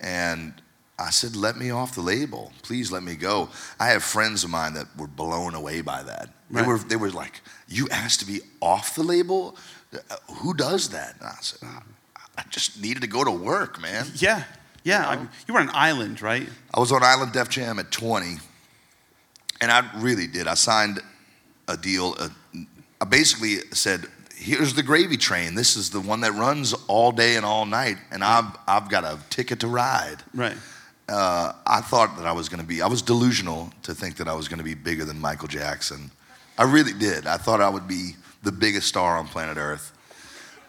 And 0.00 0.52
I 0.98 1.10
said, 1.10 1.34
"Let 1.34 1.56
me 1.56 1.70
off 1.70 1.94
the 1.94 2.02
label, 2.02 2.52
please. 2.62 2.92
Let 2.92 3.02
me 3.02 3.14
go." 3.14 3.48
I 3.80 3.86
have 3.88 4.02
friends 4.02 4.44
of 4.44 4.50
mine 4.50 4.74
that 4.74 4.86
were 4.98 5.06
blown 5.06 5.54
away 5.54 5.80
by 5.80 6.02
that. 6.02 6.28
Right. 6.50 6.62
They 6.62 6.68
were 6.68 6.78
they 6.78 6.96
were 6.96 7.10
like, 7.10 7.40
"You 7.68 7.88
asked 7.90 8.20
to 8.20 8.26
be 8.26 8.40
off 8.60 8.94
the 8.94 9.02
label? 9.02 9.56
Uh, 9.94 10.16
who 10.34 10.52
does 10.52 10.90
that?" 10.90 11.14
And 11.20 11.28
I 11.28 11.36
said, 11.40 11.68
I 12.38 12.42
just 12.50 12.80
needed 12.80 13.00
to 13.02 13.08
go 13.08 13.24
to 13.24 13.30
work, 13.30 13.80
man. 13.80 14.06
Yeah, 14.16 14.44
yeah. 14.84 15.12
You, 15.12 15.16
know? 15.20 15.28
you 15.48 15.54
were 15.54 15.60
on 15.60 15.68
an 15.68 15.74
island, 15.74 16.20
right? 16.20 16.46
I 16.72 16.80
was 16.80 16.92
on 16.92 17.02
Island 17.02 17.32
Def 17.32 17.48
Jam 17.48 17.78
at 17.78 17.90
20, 17.90 18.36
and 19.60 19.70
I 19.70 19.88
really 19.96 20.26
did. 20.26 20.46
I 20.46 20.54
signed 20.54 21.00
a 21.68 21.76
deal. 21.76 22.14
Uh, 22.18 22.28
I 23.00 23.04
basically 23.04 23.56
said, 23.72 24.06
"Here's 24.34 24.74
the 24.74 24.82
gravy 24.82 25.16
train. 25.16 25.54
This 25.54 25.76
is 25.76 25.90
the 25.90 26.00
one 26.00 26.20
that 26.22 26.32
runs 26.32 26.72
all 26.88 27.12
day 27.12 27.36
and 27.36 27.44
all 27.44 27.66
night, 27.66 27.98
and 28.10 28.22
I've 28.24 28.56
I've 28.66 28.88
got 28.88 29.04
a 29.04 29.18
ticket 29.30 29.60
to 29.60 29.68
ride." 29.68 30.18
Right. 30.34 30.56
Uh, 31.08 31.52
I 31.66 31.80
thought 31.82 32.16
that 32.16 32.26
I 32.26 32.32
was 32.32 32.48
going 32.48 32.60
to 32.60 32.66
be. 32.66 32.82
I 32.82 32.88
was 32.88 33.00
delusional 33.02 33.70
to 33.84 33.94
think 33.94 34.16
that 34.16 34.26
I 34.26 34.34
was 34.34 34.48
going 34.48 34.58
to 34.58 34.64
be 34.64 34.74
bigger 34.74 35.04
than 35.04 35.20
Michael 35.20 35.46
Jackson. 35.48 36.10
I 36.58 36.64
really 36.64 36.92
did. 36.92 37.26
I 37.26 37.36
thought 37.36 37.60
I 37.60 37.68
would 37.68 37.86
be 37.86 38.16
the 38.42 38.50
biggest 38.50 38.88
star 38.88 39.16
on 39.16 39.28
planet 39.28 39.56
Earth. 39.56 39.92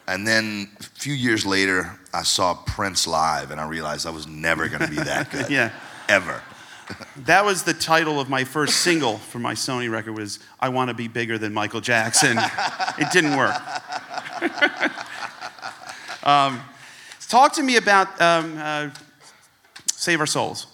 And 0.08 0.26
then 0.28 0.70
a 0.80 0.84
few 0.84 1.14
years 1.14 1.46
later, 1.46 1.92
I 2.14 2.24
saw 2.24 2.54
Prince 2.54 3.08
live, 3.08 3.52
and 3.52 3.60
I 3.60 3.68
realized 3.68 4.06
I 4.06 4.12
was 4.12 4.28
never 4.28 4.68
going 4.70 4.82
to 4.82 4.90
be 4.90 4.96
that 4.98 5.32
good. 5.32 5.50
yeah. 5.50 5.72
Ever. 6.08 6.42
That 7.26 7.44
was 7.44 7.64
the 7.64 7.74
title 7.74 8.20
of 8.20 8.30
my 8.30 8.44
first 8.44 8.78
single 8.78 9.18
for 9.18 9.40
my 9.40 9.54
Sony 9.54 9.90
record 9.90 10.14
was 10.16 10.40
I 10.60 10.70
Want 10.70 10.90
to 10.90 10.94
Be 10.94 11.08
Bigger 11.08 11.38
Than 11.38 11.54
Michael 11.54 11.82
Jackson. 11.82 12.38
it 12.98 13.12
didn't 13.12 13.36
work. 13.38 13.56
um, 16.24 16.62
talk 17.28 17.54
to 17.54 17.64
me 17.64 17.78
about 17.78 18.22
um, 18.22 18.58
uh, 18.58 18.90
Save 19.92 20.20
Our 20.20 20.26
Souls. 20.26 20.68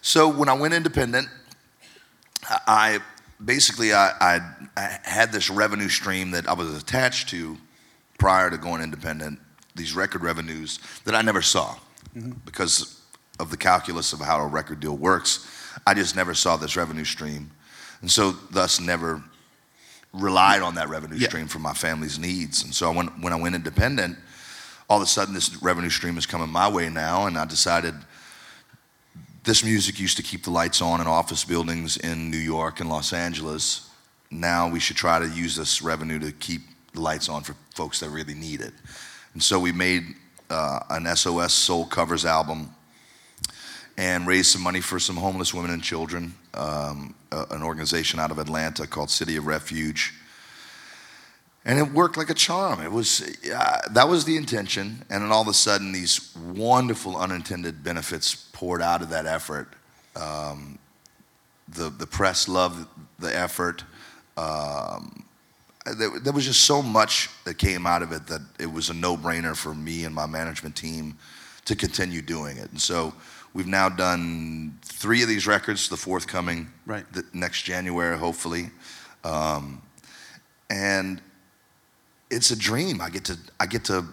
So 0.00 0.28
when 0.28 0.48
I 0.48 0.54
went 0.54 0.74
independent, 0.74 1.28
I 2.66 3.00
basically 3.42 3.92
I, 3.92 4.12
I, 4.20 4.40
I 4.76 4.98
had 5.02 5.32
this 5.32 5.50
revenue 5.50 5.88
stream 5.88 6.30
that 6.32 6.46
I 6.48 6.52
was 6.52 6.74
attached 6.76 7.28
to 7.30 7.56
prior 8.18 8.50
to 8.50 8.58
going 8.58 8.82
independent, 8.82 9.38
these 9.74 9.94
record 9.94 10.22
revenues 10.22 10.78
that 11.04 11.14
I 11.14 11.22
never 11.22 11.42
saw 11.42 11.74
mm-hmm. 12.16 12.32
because 12.44 13.00
of 13.40 13.50
the 13.50 13.56
calculus 13.56 14.12
of 14.12 14.20
how 14.20 14.40
a 14.40 14.46
record 14.46 14.80
deal 14.80 14.96
works. 14.96 15.48
I 15.86 15.94
just 15.94 16.16
never 16.16 16.34
saw 16.34 16.56
this 16.56 16.76
revenue 16.76 17.04
stream. 17.04 17.50
And 18.00 18.10
so, 18.10 18.32
thus, 18.50 18.80
never 18.80 19.22
relied 20.12 20.62
on 20.62 20.76
that 20.76 20.88
revenue 20.88 21.16
yeah. 21.16 21.28
stream 21.28 21.46
for 21.46 21.58
my 21.58 21.74
family's 21.74 22.18
needs. 22.18 22.62
And 22.62 22.74
so, 22.74 22.92
when, 22.92 23.08
when 23.20 23.32
I 23.32 23.36
went 23.36 23.54
independent, 23.54 24.16
all 24.88 24.98
of 24.98 25.02
a 25.02 25.06
sudden, 25.06 25.34
this 25.34 25.62
revenue 25.62 25.90
stream 25.90 26.18
is 26.18 26.26
coming 26.26 26.48
my 26.48 26.68
way 26.68 26.88
now. 26.88 27.26
And 27.26 27.36
I 27.36 27.44
decided 27.44 27.94
this 29.44 29.64
music 29.64 29.98
used 30.00 30.16
to 30.16 30.22
keep 30.22 30.44
the 30.44 30.50
lights 30.50 30.80
on 30.80 31.00
in 31.00 31.06
office 31.06 31.44
buildings 31.44 31.96
in 31.96 32.30
New 32.30 32.38
York 32.38 32.80
and 32.80 32.88
Los 32.88 33.12
Angeles. 33.12 33.90
Now 34.30 34.68
we 34.68 34.80
should 34.80 34.96
try 34.96 35.18
to 35.18 35.28
use 35.28 35.54
this 35.54 35.82
revenue 35.82 36.18
to 36.20 36.32
keep 36.32 36.62
the 36.94 37.00
lights 37.00 37.28
on 37.28 37.42
for 37.42 37.54
folks 37.74 38.00
that 38.00 38.08
really 38.08 38.34
need 38.34 38.60
it. 38.60 38.72
And 39.34 39.42
so 39.42 39.58
we 39.58 39.72
made 39.72 40.14
uh, 40.48 40.80
an 40.90 41.14
SOS 41.14 41.52
Soul 41.52 41.84
Covers 41.84 42.24
album 42.24 42.74
and 43.96 44.26
raised 44.26 44.50
some 44.50 44.62
money 44.62 44.80
for 44.80 44.98
some 44.98 45.16
homeless 45.16 45.54
women 45.54 45.70
and 45.70 45.82
children, 45.82 46.34
um, 46.54 47.14
uh, 47.30 47.46
an 47.50 47.62
organization 47.62 48.18
out 48.18 48.30
of 48.30 48.38
Atlanta 48.38 48.86
called 48.86 49.10
City 49.10 49.36
of 49.36 49.46
Refuge. 49.46 50.14
and 51.64 51.78
it 51.78 51.92
worked 51.92 52.16
like 52.16 52.28
a 52.28 52.34
charm. 52.34 52.80
It 52.80 52.92
was 52.92 53.22
uh, 53.54 53.80
that 53.92 54.08
was 54.08 54.24
the 54.24 54.36
intention, 54.36 55.04
and 55.08 55.22
then 55.22 55.32
all 55.32 55.42
of 55.42 55.48
a 55.48 55.54
sudden, 55.54 55.92
these 55.92 56.34
wonderful 56.36 57.16
unintended 57.16 57.82
benefits 57.82 58.34
poured 58.52 58.82
out 58.82 59.00
of 59.00 59.10
that 59.10 59.26
effort. 59.26 59.68
Um, 60.16 60.78
the 61.68 61.88
the 61.88 62.06
press 62.06 62.48
loved 62.48 62.86
the 63.18 63.34
effort. 63.34 63.84
Um, 64.36 65.24
there, 65.86 66.18
there, 66.18 66.32
was 66.32 66.46
just 66.46 66.62
so 66.62 66.82
much 66.82 67.28
that 67.44 67.58
came 67.58 67.86
out 67.86 68.02
of 68.02 68.10
it 68.12 68.26
that 68.26 68.40
it 68.58 68.72
was 68.72 68.88
a 68.88 68.94
no-brainer 68.94 69.54
for 69.54 69.74
me 69.74 70.04
and 70.04 70.14
my 70.14 70.26
management 70.26 70.74
team 70.76 71.16
to 71.66 71.76
continue 71.76 72.22
doing 72.22 72.56
it. 72.56 72.70
And 72.70 72.80
so 72.80 73.12
we've 73.54 73.66
now 73.66 73.88
done 73.88 74.78
three 74.82 75.22
of 75.22 75.28
these 75.28 75.46
records, 75.46 75.88
the 75.88 75.96
fourth 75.96 76.26
coming 76.26 76.68
right. 76.84 77.10
the 77.12 77.24
next 77.32 77.62
January, 77.62 78.18
hopefully. 78.18 78.70
Um, 79.24 79.80
and 80.68 81.22
it's 82.30 82.50
a 82.50 82.58
dream. 82.58 83.00
I 83.00 83.10
get 83.10 83.24
to 83.26 83.38
I 83.58 83.66
get 83.66 83.84
to 83.84 84.04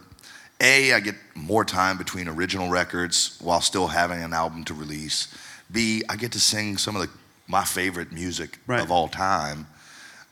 a 0.61 0.93
I 0.93 0.99
get 0.99 1.15
more 1.35 1.65
time 1.65 1.97
between 1.97 2.27
original 2.27 2.69
records 2.69 3.37
while 3.41 3.61
still 3.61 3.87
having 3.87 4.21
an 4.21 4.33
album 4.33 4.63
to 4.65 4.73
release. 4.73 5.27
B 5.71 6.03
I 6.07 6.15
get 6.15 6.31
to 6.33 6.39
sing 6.39 6.77
some 6.77 6.95
of 6.95 7.01
the 7.01 7.09
my 7.47 7.65
favorite 7.65 8.11
music 8.11 8.59
right. 8.67 8.81
of 8.81 8.91
all 8.91 9.07
time. 9.07 9.67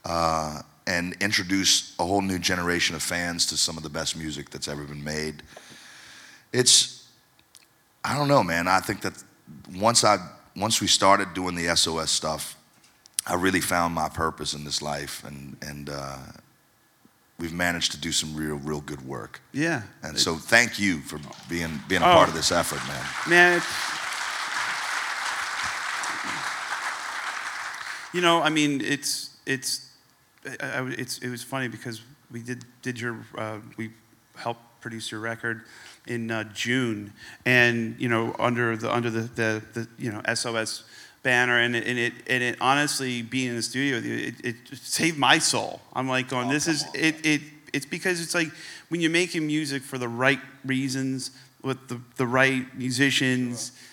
Uh, 0.06 0.62
and 0.89 1.16
introduce 1.22 1.94
a 2.00 2.04
whole 2.04 2.22
new 2.22 2.39
generation 2.39 2.96
of 2.96 3.04
fans 3.04 3.46
to 3.46 3.56
some 3.56 3.78
of 3.78 3.84
the 3.84 3.89
best 3.89 4.18
music 4.18 4.50
that's 4.50 4.68
ever 4.68 4.84
been 4.86 5.04
made. 5.04 5.44
It's, 6.51 6.99
I 8.10 8.18
don't 8.18 8.28
know, 8.28 8.44
man. 8.44 8.68
I 8.68 8.80
think 8.80 9.01
that 9.01 9.13
once 9.75 10.04
I 10.04 10.18
once 10.56 10.82
we 10.82 10.88
started 10.88 11.34
doing 11.34 11.56
the 11.56 11.75
SOS 11.75 12.10
stuff, 12.10 12.58
I 13.28 13.36
really 13.36 13.62
found 13.62 13.94
my 13.94 14.10
purpose 14.10 14.54
in 14.54 14.63
this 14.63 14.82
life, 14.82 15.24
and 15.24 15.56
and 15.62 15.89
uh, 15.89 16.18
we've 17.38 17.54
managed 17.54 17.92
to 17.92 18.00
do 18.00 18.12
some 18.12 18.36
real, 18.36 18.56
real 18.56 18.82
good 18.82 19.01
work. 19.06 19.42
Yeah. 19.54 19.84
And 20.01 20.18
so, 20.18 20.36
thank 20.36 20.80
you 20.80 21.01
for 21.01 21.20
being 21.48 21.80
being 21.88 22.01
a 22.01 22.10
oh, 22.10 22.13
part 22.13 22.30
of 22.30 22.34
this 22.34 22.51
effort, 22.51 22.82
man. 22.88 23.06
Man. 23.30 23.62
You 28.12 28.22
know, 28.22 28.42
I 28.42 28.50
mean, 28.50 28.82
it's 28.82 29.38
it's 29.46 29.89
I, 30.46 30.66
I, 30.66 30.88
it's, 30.89 31.20
it 31.20 31.30
was 31.30 31.44
funny 31.44 31.68
because 31.68 32.01
we 32.32 32.42
did, 32.42 32.63
did 32.82 33.00
your, 33.00 33.18
uh, 33.38 33.58
we 33.78 33.92
helped 34.36 34.62
produce 34.82 35.12
your 35.12 35.20
record 35.20 35.64
in 36.08 36.32
uh, 36.32 36.44
June, 36.54 37.14
and 37.46 37.96
you 38.00 38.10
know 38.10 38.36
under 38.40 38.76
the 38.76 38.94
under 38.94 39.10
the, 39.10 39.22
the, 39.22 39.62
the 39.74 39.88
you 39.98 40.12
know 40.12 40.22
SOS 40.34 40.84
banner, 41.24 41.58
and 41.58 41.76
it, 41.76 41.86
and 41.86 42.00
it 42.00 42.14
and 42.28 42.44
it 42.44 42.58
honestly 42.62 43.22
being 43.22 43.50
in 43.50 43.56
the 43.56 43.62
studio 43.62 43.98
with 43.98 44.06
you, 44.06 44.16
it, 44.16 44.36
it 44.44 44.56
saved 44.78 45.18
my 45.18 45.38
soul. 45.38 45.82
I'm 45.94 46.08
like 46.08 46.30
going, 46.30 46.48
oh, 46.48 46.54
this 46.54 46.68
is 46.68 46.86
it 46.94 47.26
it 47.26 47.42
it's 47.74 47.86
because 47.86 48.22
it's 48.22 48.34
like 48.34 48.50
when 48.90 49.02
you're 49.02 49.12
making 49.12 49.46
music 49.46 49.84
for 49.84 49.98
the 49.98 50.08
right 50.08 50.40
reasons 50.66 51.32
with 51.64 51.88
the 51.88 52.00
the 52.18 52.28
right 52.28 52.76
musicians. 52.78 53.72
Sure 53.72 53.88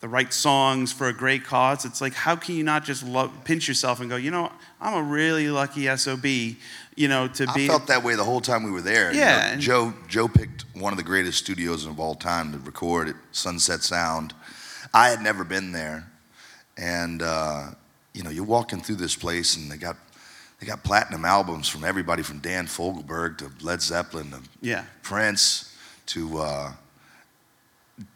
the 0.00 0.08
right 0.08 0.32
songs 0.32 0.92
for 0.92 1.08
a 1.08 1.12
great 1.12 1.44
cause. 1.44 1.84
It's 1.84 2.00
like, 2.00 2.14
how 2.14 2.34
can 2.34 2.56
you 2.56 2.64
not 2.64 2.84
just 2.84 3.06
love, 3.06 3.32
pinch 3.44 3.68
yourself 3.68 4.00
and 4.00 4.08
go, 4.08 4.16
you 4.16 4.30
know, 4.30 4.50
I'm 4.80 4.94
a 4.94 5.02
really 5.02 5.50
lucky 5.50 5.94
SOB, 5.94 6.24
you 6.24 7.08
know, 7.08 7.28
to 7.28 7.46
be. 7.54 7.66
I 7.66 7.68
felt 7.68 7.86
that 7.88 8.02
way 8.02 8.14
the 8.14 8.24
whole 8.24 8.40
time 8.40 8.62
we 8.62 8.70
were 8.70 8.80
there. 8.80 9.12
Yeah. 9.12 9.50
You 9.50 9.56
know, 9.56 9.60
Joe, 9.60 9.94
Joe 10.08 10.28
picked 10.28 10.64
one 10.74 10.94
of 10.94 10.96
the 10.96 11.04
greatest 11.04 11.38
studios 11.38 11.84
of 11.84 12.00
all 12.00 12.14
time 12.14 12.52
to 12.52 12.58
record 12.58 13.08
at 13.08 13.16
Sunset 13.32 13.82
Sound. 13.82 14.32
I 14.94 15.10
had 15.10 15.20
never 15.20 15.44
been 15.44 15.72
there. 15.72 16.10
And, 16.78 17.20
uh, 17.20 17.68
you 18.14 18.22
know, 18.22 18.30
you're 18.30 18.44
walking 18.44 18.80
through 18.80 18.96
this 18.96 19.14
place 19.14 19.56
and 19.56 19.70
they 19.70 19.76
got, 19.76 19.98
they 20.60 20.66
got 20.66 20.82
platinum 20.82 21.26
albums 21.26 21.68
from 21.68 21.84
everybody 21.84 22.22
from 22.22 22.38
Dan 22.38 22.66
Fogelberg 22.66 23.36
to 23.38 23.50
Led 23.62 23.82
Zeppelin 23.82 24.30
to 24.30 24.40
yeah. 24.62 24.84
Prince 25.02 25.76
to, 26.06 26.38
uh, 26.38 26.72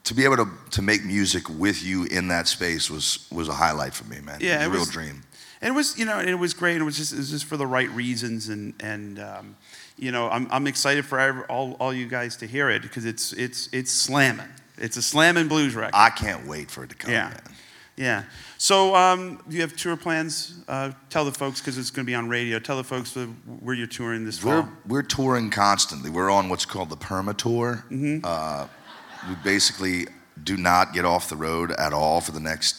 to 0.04 0.14
be 0.14 0.24
able 0.24 0.36
to, 0.36 0.48
to 0.70 0.82
make 0.82 1.04
music 1.04 1.48
with 1.48 1.82
you 1.82 2.04
in 2.04 2.28
that 2.28 2.48
space 2.48 2.90
was 2.90 3.26
was 3.30 3.48
a 3.48 3.54
highlight 3.54 3.94
for 3.94 4.04
me, 4.04 4.20
man. 4.20 4.38
Yeah, 4.40 4.56
it 4.56 4.58
was 4.58 4.66
a 4.66 4.70
real 4.70 4.80
was, 4.80 4.90
dream. 4.90 5.22
And 5.60 5.70
it 5.70 5.76
was, 5.76 5.98
you 5.98 6.04
know, 6.04 6.18
it 6.18 6.34
was 6.34 6.52
great. 6.52 6.76
It 6.76 6.84
was 6.84 6.96
just 6.96 7.12
it 7.12 7.18
was 7.18 7.30
just 7.30 7.46
for 7.46 7.56
the 7.56 7.66
right 7.66 7.90
reasons, 7.90 8.48
and 8.48 8.74
and 8.80 9.18
um, 9.18 9.56
you 9.96 10.12
know, 10.12 10.28
I'm 10.28 10.46
I'm 10.50 10.66
excited 10.66 11.06
for 11.06 11.46
all 11.46 11.74
all 11.74 11.92
you 11.92 12.06
guys 12.06 12.36
to 12.38 12.46
hear 12.46 12.70
it 12.70 12.82
because 12.82 13.04
it's 13.04 13.32
it's 13.32 13.68
it's 13.72 13.90
slamming. 13.90 14.48
It's 14.76 14.96
a 14.96 15.02
slamming 15.02 15.48
blues 15.48 15.74
record. 15.74 15.94
I 15.94 16.10
can't 16.10 16.46
wait 16.46 16.70
for 16.70 16.84
it 16.84 16.90
to 16.90 16.96
come. 16.96 17.12
Yeah. 17.12 17.28
Man. 17.28 17.40
Yeah. 17.96 18.24
So 18.58 18.94
um, 18.94 19.42
you 19.48 19.60
have 19.60 19.76
tour 19.76 19.96
plans? 19.96 20.58
Uh, 20.66 20.92
tell 21.10 21.24
the 21.24 21.32
folks 21.32 21.60
because 21.60 21.78
it's 21.78 21.90
going 21.90 22.04
to 22.04 22.10
be 22.10 22.14
on 22.14 22.28
radio. 22.28 22.58
Tell 22.58 22.76
the 22.76 22.84
folks 22.84 23.14
where 23.14 23.74
you're 23.74 23.86
touring 23.86 24.24
this 24.24 24.42
we're, 24.42 24.62
fall. 24.62 24.72
We're 24.86 25.02
touring 25.02 25.50
constantly. 25.50 26.10
We're 26.10 26.30
on 26.30 26.48
what's 26.48 26.64
called 26.64 26.90
the 26.90 26.96
Perma 26.96 27.36
Tour. 27.36 27.84
Mm-hmm. 27.90 28.24
Uh, 28.24 28.66
we 29.28 29.34
basically 29.42 30.06
do 30.42 30.56
not 30.56 30.92
get 30.92 31.04
off 31.04 31.28
the 31.28 31.36
road 31.36 31.70
at 31.72 31.92
all 31.92 32.20
for 32.20 32.32
the 32.32 32.40
next, 32.40 32.76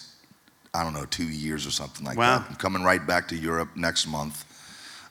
I 0.73 0.83
don't 0.83 0.93
know, 0.93 1.05
two 1.05 1.27
years 1.27 1.65
or 1.65 1.71
something 1.71 2.05
like 2.05 2.17
wow. 2.17 2.39
that. 2.39 2.49
I'm 2.49 2.55
coming 2.55 2.83
right 2.83 3.05
back 3.05 3.27
to 3.29 3.35
Europe 3.35 3.69
next 3.75 4.07
month. 4.07 4.43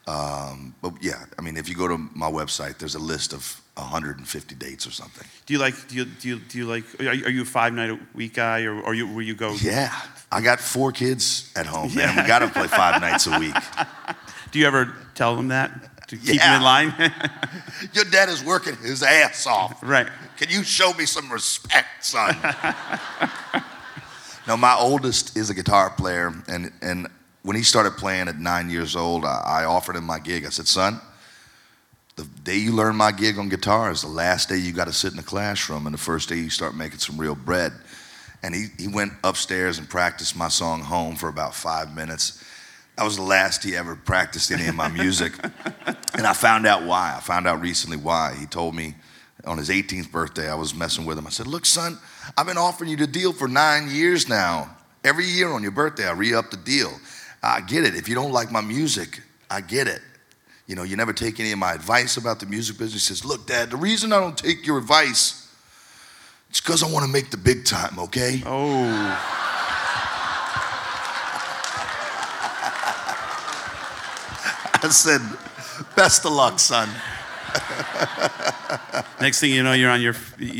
Um, 0.06 0.74
but 0.82 0.92
yeah, 1.00 1.24
I 1.38 1.42
mean, 1.42 1.56
if 1.56 1.68
you 1.68 1.74
go 1.74 1.88
to 1.88 1.96
my 1.96 2.30
website, 2.30 2.78
there's 2.78 2.94
a 2.94 2.98
list 2.98 3.32
of 3.32 3.60
150 3.76 4.54
dates 4.54 4.86
or 4.86 4.90
something. 4.90 5.26
Do 5.46 5.54
you 5.54 5.58
like? 5.58 5.74
Do 5.88 5.96
you 5.96 6.04
do 6.04 6.28
you, 6.28 6.38
do 6.38 6.58
you 6.58 6.66
like? 6.66 6.84
Are 7.00 7.12
you, 7.14 7.42
a 7.42 7.44
five 7.44 7.72
night 7.72 7.90
a 7.90 7.98
week 8.14 8.34
guy, 8.34 8.64
or, 8.64 8.80
or 8.82 8.94
you 8.94 9.12
where 9.12 9.24
you 9.24 9.34
go? 9.34 9.56
Yeah, 9.60 9.92
I 10.30 10.42
got 10.42 10.60
four 10.60 10.92
kids 10.92 11.50
at 11.56 11.66
home, 11.66 11.90
yeah. 11.90 12.06
man. 12.06 12.22
We 12.22 12.28
got 12.28 12.40
to 12.40 12.48
play 12.48 12.68
five 12.68 13.00
nights 13.00 13.26
a 13.26 13.38
week. 13.38 13.54
Do 14.52 14.58
you 14.58 14.66
ever 14.66 14.94
tell 15.14 15.34
them 15.34 15.48
that? 15.48 15.70
To 16.08 16.16
keep 16.16 16.36
yeah. 16.36 16.50
him 16.50 16.56
in 16.56 16.62
line. 16.62 16.94
Your 17.92 18.04
dad 18.04 18.28
is 18.28 18.44
working 18.44 18.76
his 18.76 19.02
ass 19.02 19.46
off. 19.46 19.82
Right. 19.82 20.08
Can 20.36 20.50
you 20.50 20.62
show 20.62 20.92
me 20.94 21.06
some 21.06 21.30
respect, 21.30 22.04
son? 22.04 22.36
no, 24.46 24.56
my 24.56 24.76
oldest 24.78 25.36
is 25.36 25.50
a 25.50 25.54
guitar 25.54 25.90
player, 25.90 26.32
and, 26.48 26.72
and 26.82 27.08
when 27.42 27.56
he 27.56 27.62
started 27.62 27.92
playing 27.92 28.28
at 28.28 28.38
nine 28.38 28.70
years 28.70 28.96
old, 28.96 29.24
I, 29.24 29.42
I 29.44 29.64
offered 29.64 29.96
him 29.96 30.04
my 30.04 30.18
gig. 30.18 30.44
I 30.44 30.48
said, 30.48 30.66
son, 30.66 31.00
the 32.16 32.24
day 32.42 32.56
you 32.56 32.72
learn 32.72 32.96
my 32.96 33.12
gig 33.12 33.38
on 33.38 33.48
guitar 33.48 33.90
is 33.90 34.02
the 34.02 34.08
last 34.08 34.48
day 34.48 34.56
you 34.56 34.72
got 34.72 34.86
to 34.86 34.92
sit 34.92 35.10
in 35.10 35.16
the 35.16 35.22
classroom, 35.22 35.86
and 35.86 35.94
the 35.94 35.98
first 35.98 36.28
day 36.28 36.36
you 36.36 36.50
start 36.50 36.74
making 36.74 36.98
some 36.98 37.18
real 37.18 37.34
bread. 37.34 37.72
And 38.42 38.54
he, 38.54 38.66
he 38.78 38.88
went 38.88 39.12
upstairs 39.24 39.78
and 39.78 39.88
practiced 39.88 40.36
my 40.36 40.48
song 40.48 40.82
home 40.82 41.16
for 41.16 41.28
about 41.28 41.54
five 41.54 41.94
minutes. 41.94 42.44
That 42.96 43.04
was 43.04 43.16
the 43.16 43.22
last 43.22 43.64
he 43.64 43.76
ever 43.76 43.96
practiced 43.96 44.52
any 44.52 44.66
of 44.66 44.74
my 44.74 44.88
music. 44.88 45.32
and 46.14 46.26
I 46.26 46.32
found 46.32 46.66
out 46.66 46.84
why. 46.84 47.14
I 47.16 47.20
found 47.20 47.46
out 47.46 47.60
recently 47.60 47.96
why. 47.96 48.36
He 48.38 48.46
told 48.46 48.74
me 48.74 48.94
on 49.44 49.58
his 49.58 49.68
18th 49.68 50.10
birthday, 50.10 50.48
I 50.48 50.54
was 50.54 50.74
messing 50.74 51.04
with 51.04 51.18
him. 51.18 51.26
I 51.26 51.30
said, 51.30 51.46
Look, 51.46 51.66
son, 51.66 51.98
I've 52.36 52.46
been 52.46 52.58
offering 52.58 52.90
you 52.90 52.96
the 52.96 53.06
deal 53.06 53.32
for 53.32 53.48
nine 53.48 53.90
years 53.90 54.28
now. 54.28 54.76
Every 55.02 55.26
year 55.26 55.50
on 55.50 55.62
your 55.62 55.72
birthday, 55.72 56.06
I 56.06 56.12
re 56.12 56.34
up 56.34 56.50
the 56.50 56.56
deal. 56.56 56.92
I 57.42 57.60
get 57.60 57.84
it. 57.84 57.94
If 57.94 58.08
you 58.08 58.14
don't 58.14 58.32
like 58.32 58.50
my 58.50 58.62
music, 58.62 59.20
I 59.50 59.60
get 59.60 59.86
it. 59.86 60.00
You 60.66 60.76
know, 60.76 60.82
you 60.82 60.96
never 60.96 61.12
take 61.12 61.40
any 61.40 61.52
of 61.52 61.58
my 61.58 61.74
advice 61.74 62.16
about 62.16 62.40
the 62.40 62.46
music 62.46 62.78
business. 62.78 63.06
He 63.08 63.14
says, 63.14 63.24
Look, 63.24 63.46
Dad, 63.46 63.70
the 63.70 63.76
reason 63.76 64.12
I 64.12 64.20
don't 64.20 64.38
take 64.38 64.66
your 64.66 64.78
advice 64.78 65.52
is 66.50 66.60
because 66.60 66.82
I 66.82 66.90
want 66.90 67.04
to 67.04 67.10
make 67.10 67.30
the 67.30 67.36
big 67.36 67.64
time, 67.64 67.98
okay? 67.98 68.42
Oh. 68.46 69.43
I 74.84 74.88
said, 74.90 75.20
best 75.96 76.24
of 76.26 76.32
luck, 76.32 76.58
son. 76.58 76.88
Next 79.20 79.40
thing 79.40 79.52
you 79.52 79.62
know, 79.62 79.72
you're 79.72 79.90
on 79.90 80.02
your 80.02 80.14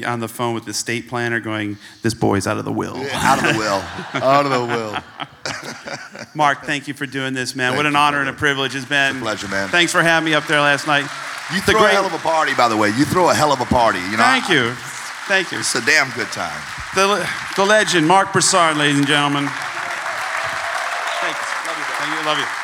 on 0.07 0.21
the 0.21 0.29
phone 0.29 0.55
with 0.55 0.65
the 0.65 0.73
state 0.73 1.09
planner, 1.09 1.41
going, 1.41 1.77
"This 2.03 2.15
boy's 2.15 2.47
out 2.47 2.57
of 2.57 2.65
the 2.65 2.73
will." 2.73 2.97
Yeah, 2.97 3.11
out 3.15 3.39
of 3.45 3.53
the 3.53 3.59
will. 3.59 3.83
out 4.23 4.47
of 4.47 4.53
the 4.53 4.65
will. 4.65 4.97
Marc, 6.35 6.63
thank 6.65 6.89
you 6.89 6.95
for 6.95 7.07
doing 7.07 7.35
this, 7.35 7.55
man. 7.57 7.73
Thank 7.73 7.79
what 7.79 7.87
an 7.87 7.97
honor 7.97 8.19
brother. 8.19 8.29
and 8.31 8.37
a 8.37 8.39
privilege 8.39 8.75
it's 8.75 8.87
been. 8.87 9.17
It's 9.17 9.21
a 9.21 9.23
pleasure, 9.23 9.49
man. 9.49 9.69
Thanks 9.69 9.93
for 9.93 10.03
having 10.03 10.27
me 10.27 10.35
up 10.35 10.47
there 10.47 10.61
last 10.61 10.87
night. 10.87 11.03
You 11.53 11.61
throw 11.61 11.81
great... 11.81 11.91
a 11.91 11.95
hell 11.95 12.07
of 12.07 12.15
a 12.15 12.19
party, 12.19 12.55
by 12.55 12.69
the 12.69 12.77
way. 12.77 12.89
You 12.89 13.05
throw 13.05 13.29
a 13.29 13.35
hell 13.35 13.53
of 13.53 13.61
a 13.61 13.67
party. 13.67 13.99
You 13.99 14.17
know. 14.17 14.25
Thank 14.25 14.49
you. 14.49 14.73
Thank 15.27 15.53
you. 15.53 15.59
It's 15.59 15.75
a 15.75 15.85
damn 15.85 16.11
good 16.13 16.29
time. 16.29 16.61
The, 16.95 17.29
the 17.57 17.65
legend, 17.65 18.07
Marc 18.07 18.33
Broussard, 18.33 18.77
ladies 18.77 18.99
and 18.99 19.07
gentlemen. 19.07 19.49
Thank 21.21 21.37
you. 21.37 21.45
Love 21.67 21.79
you. 21.79 21.85
Thank 21.99 22.21
you. 22.21 22.27
Love 22.27 22.39
you. 22.39 22.64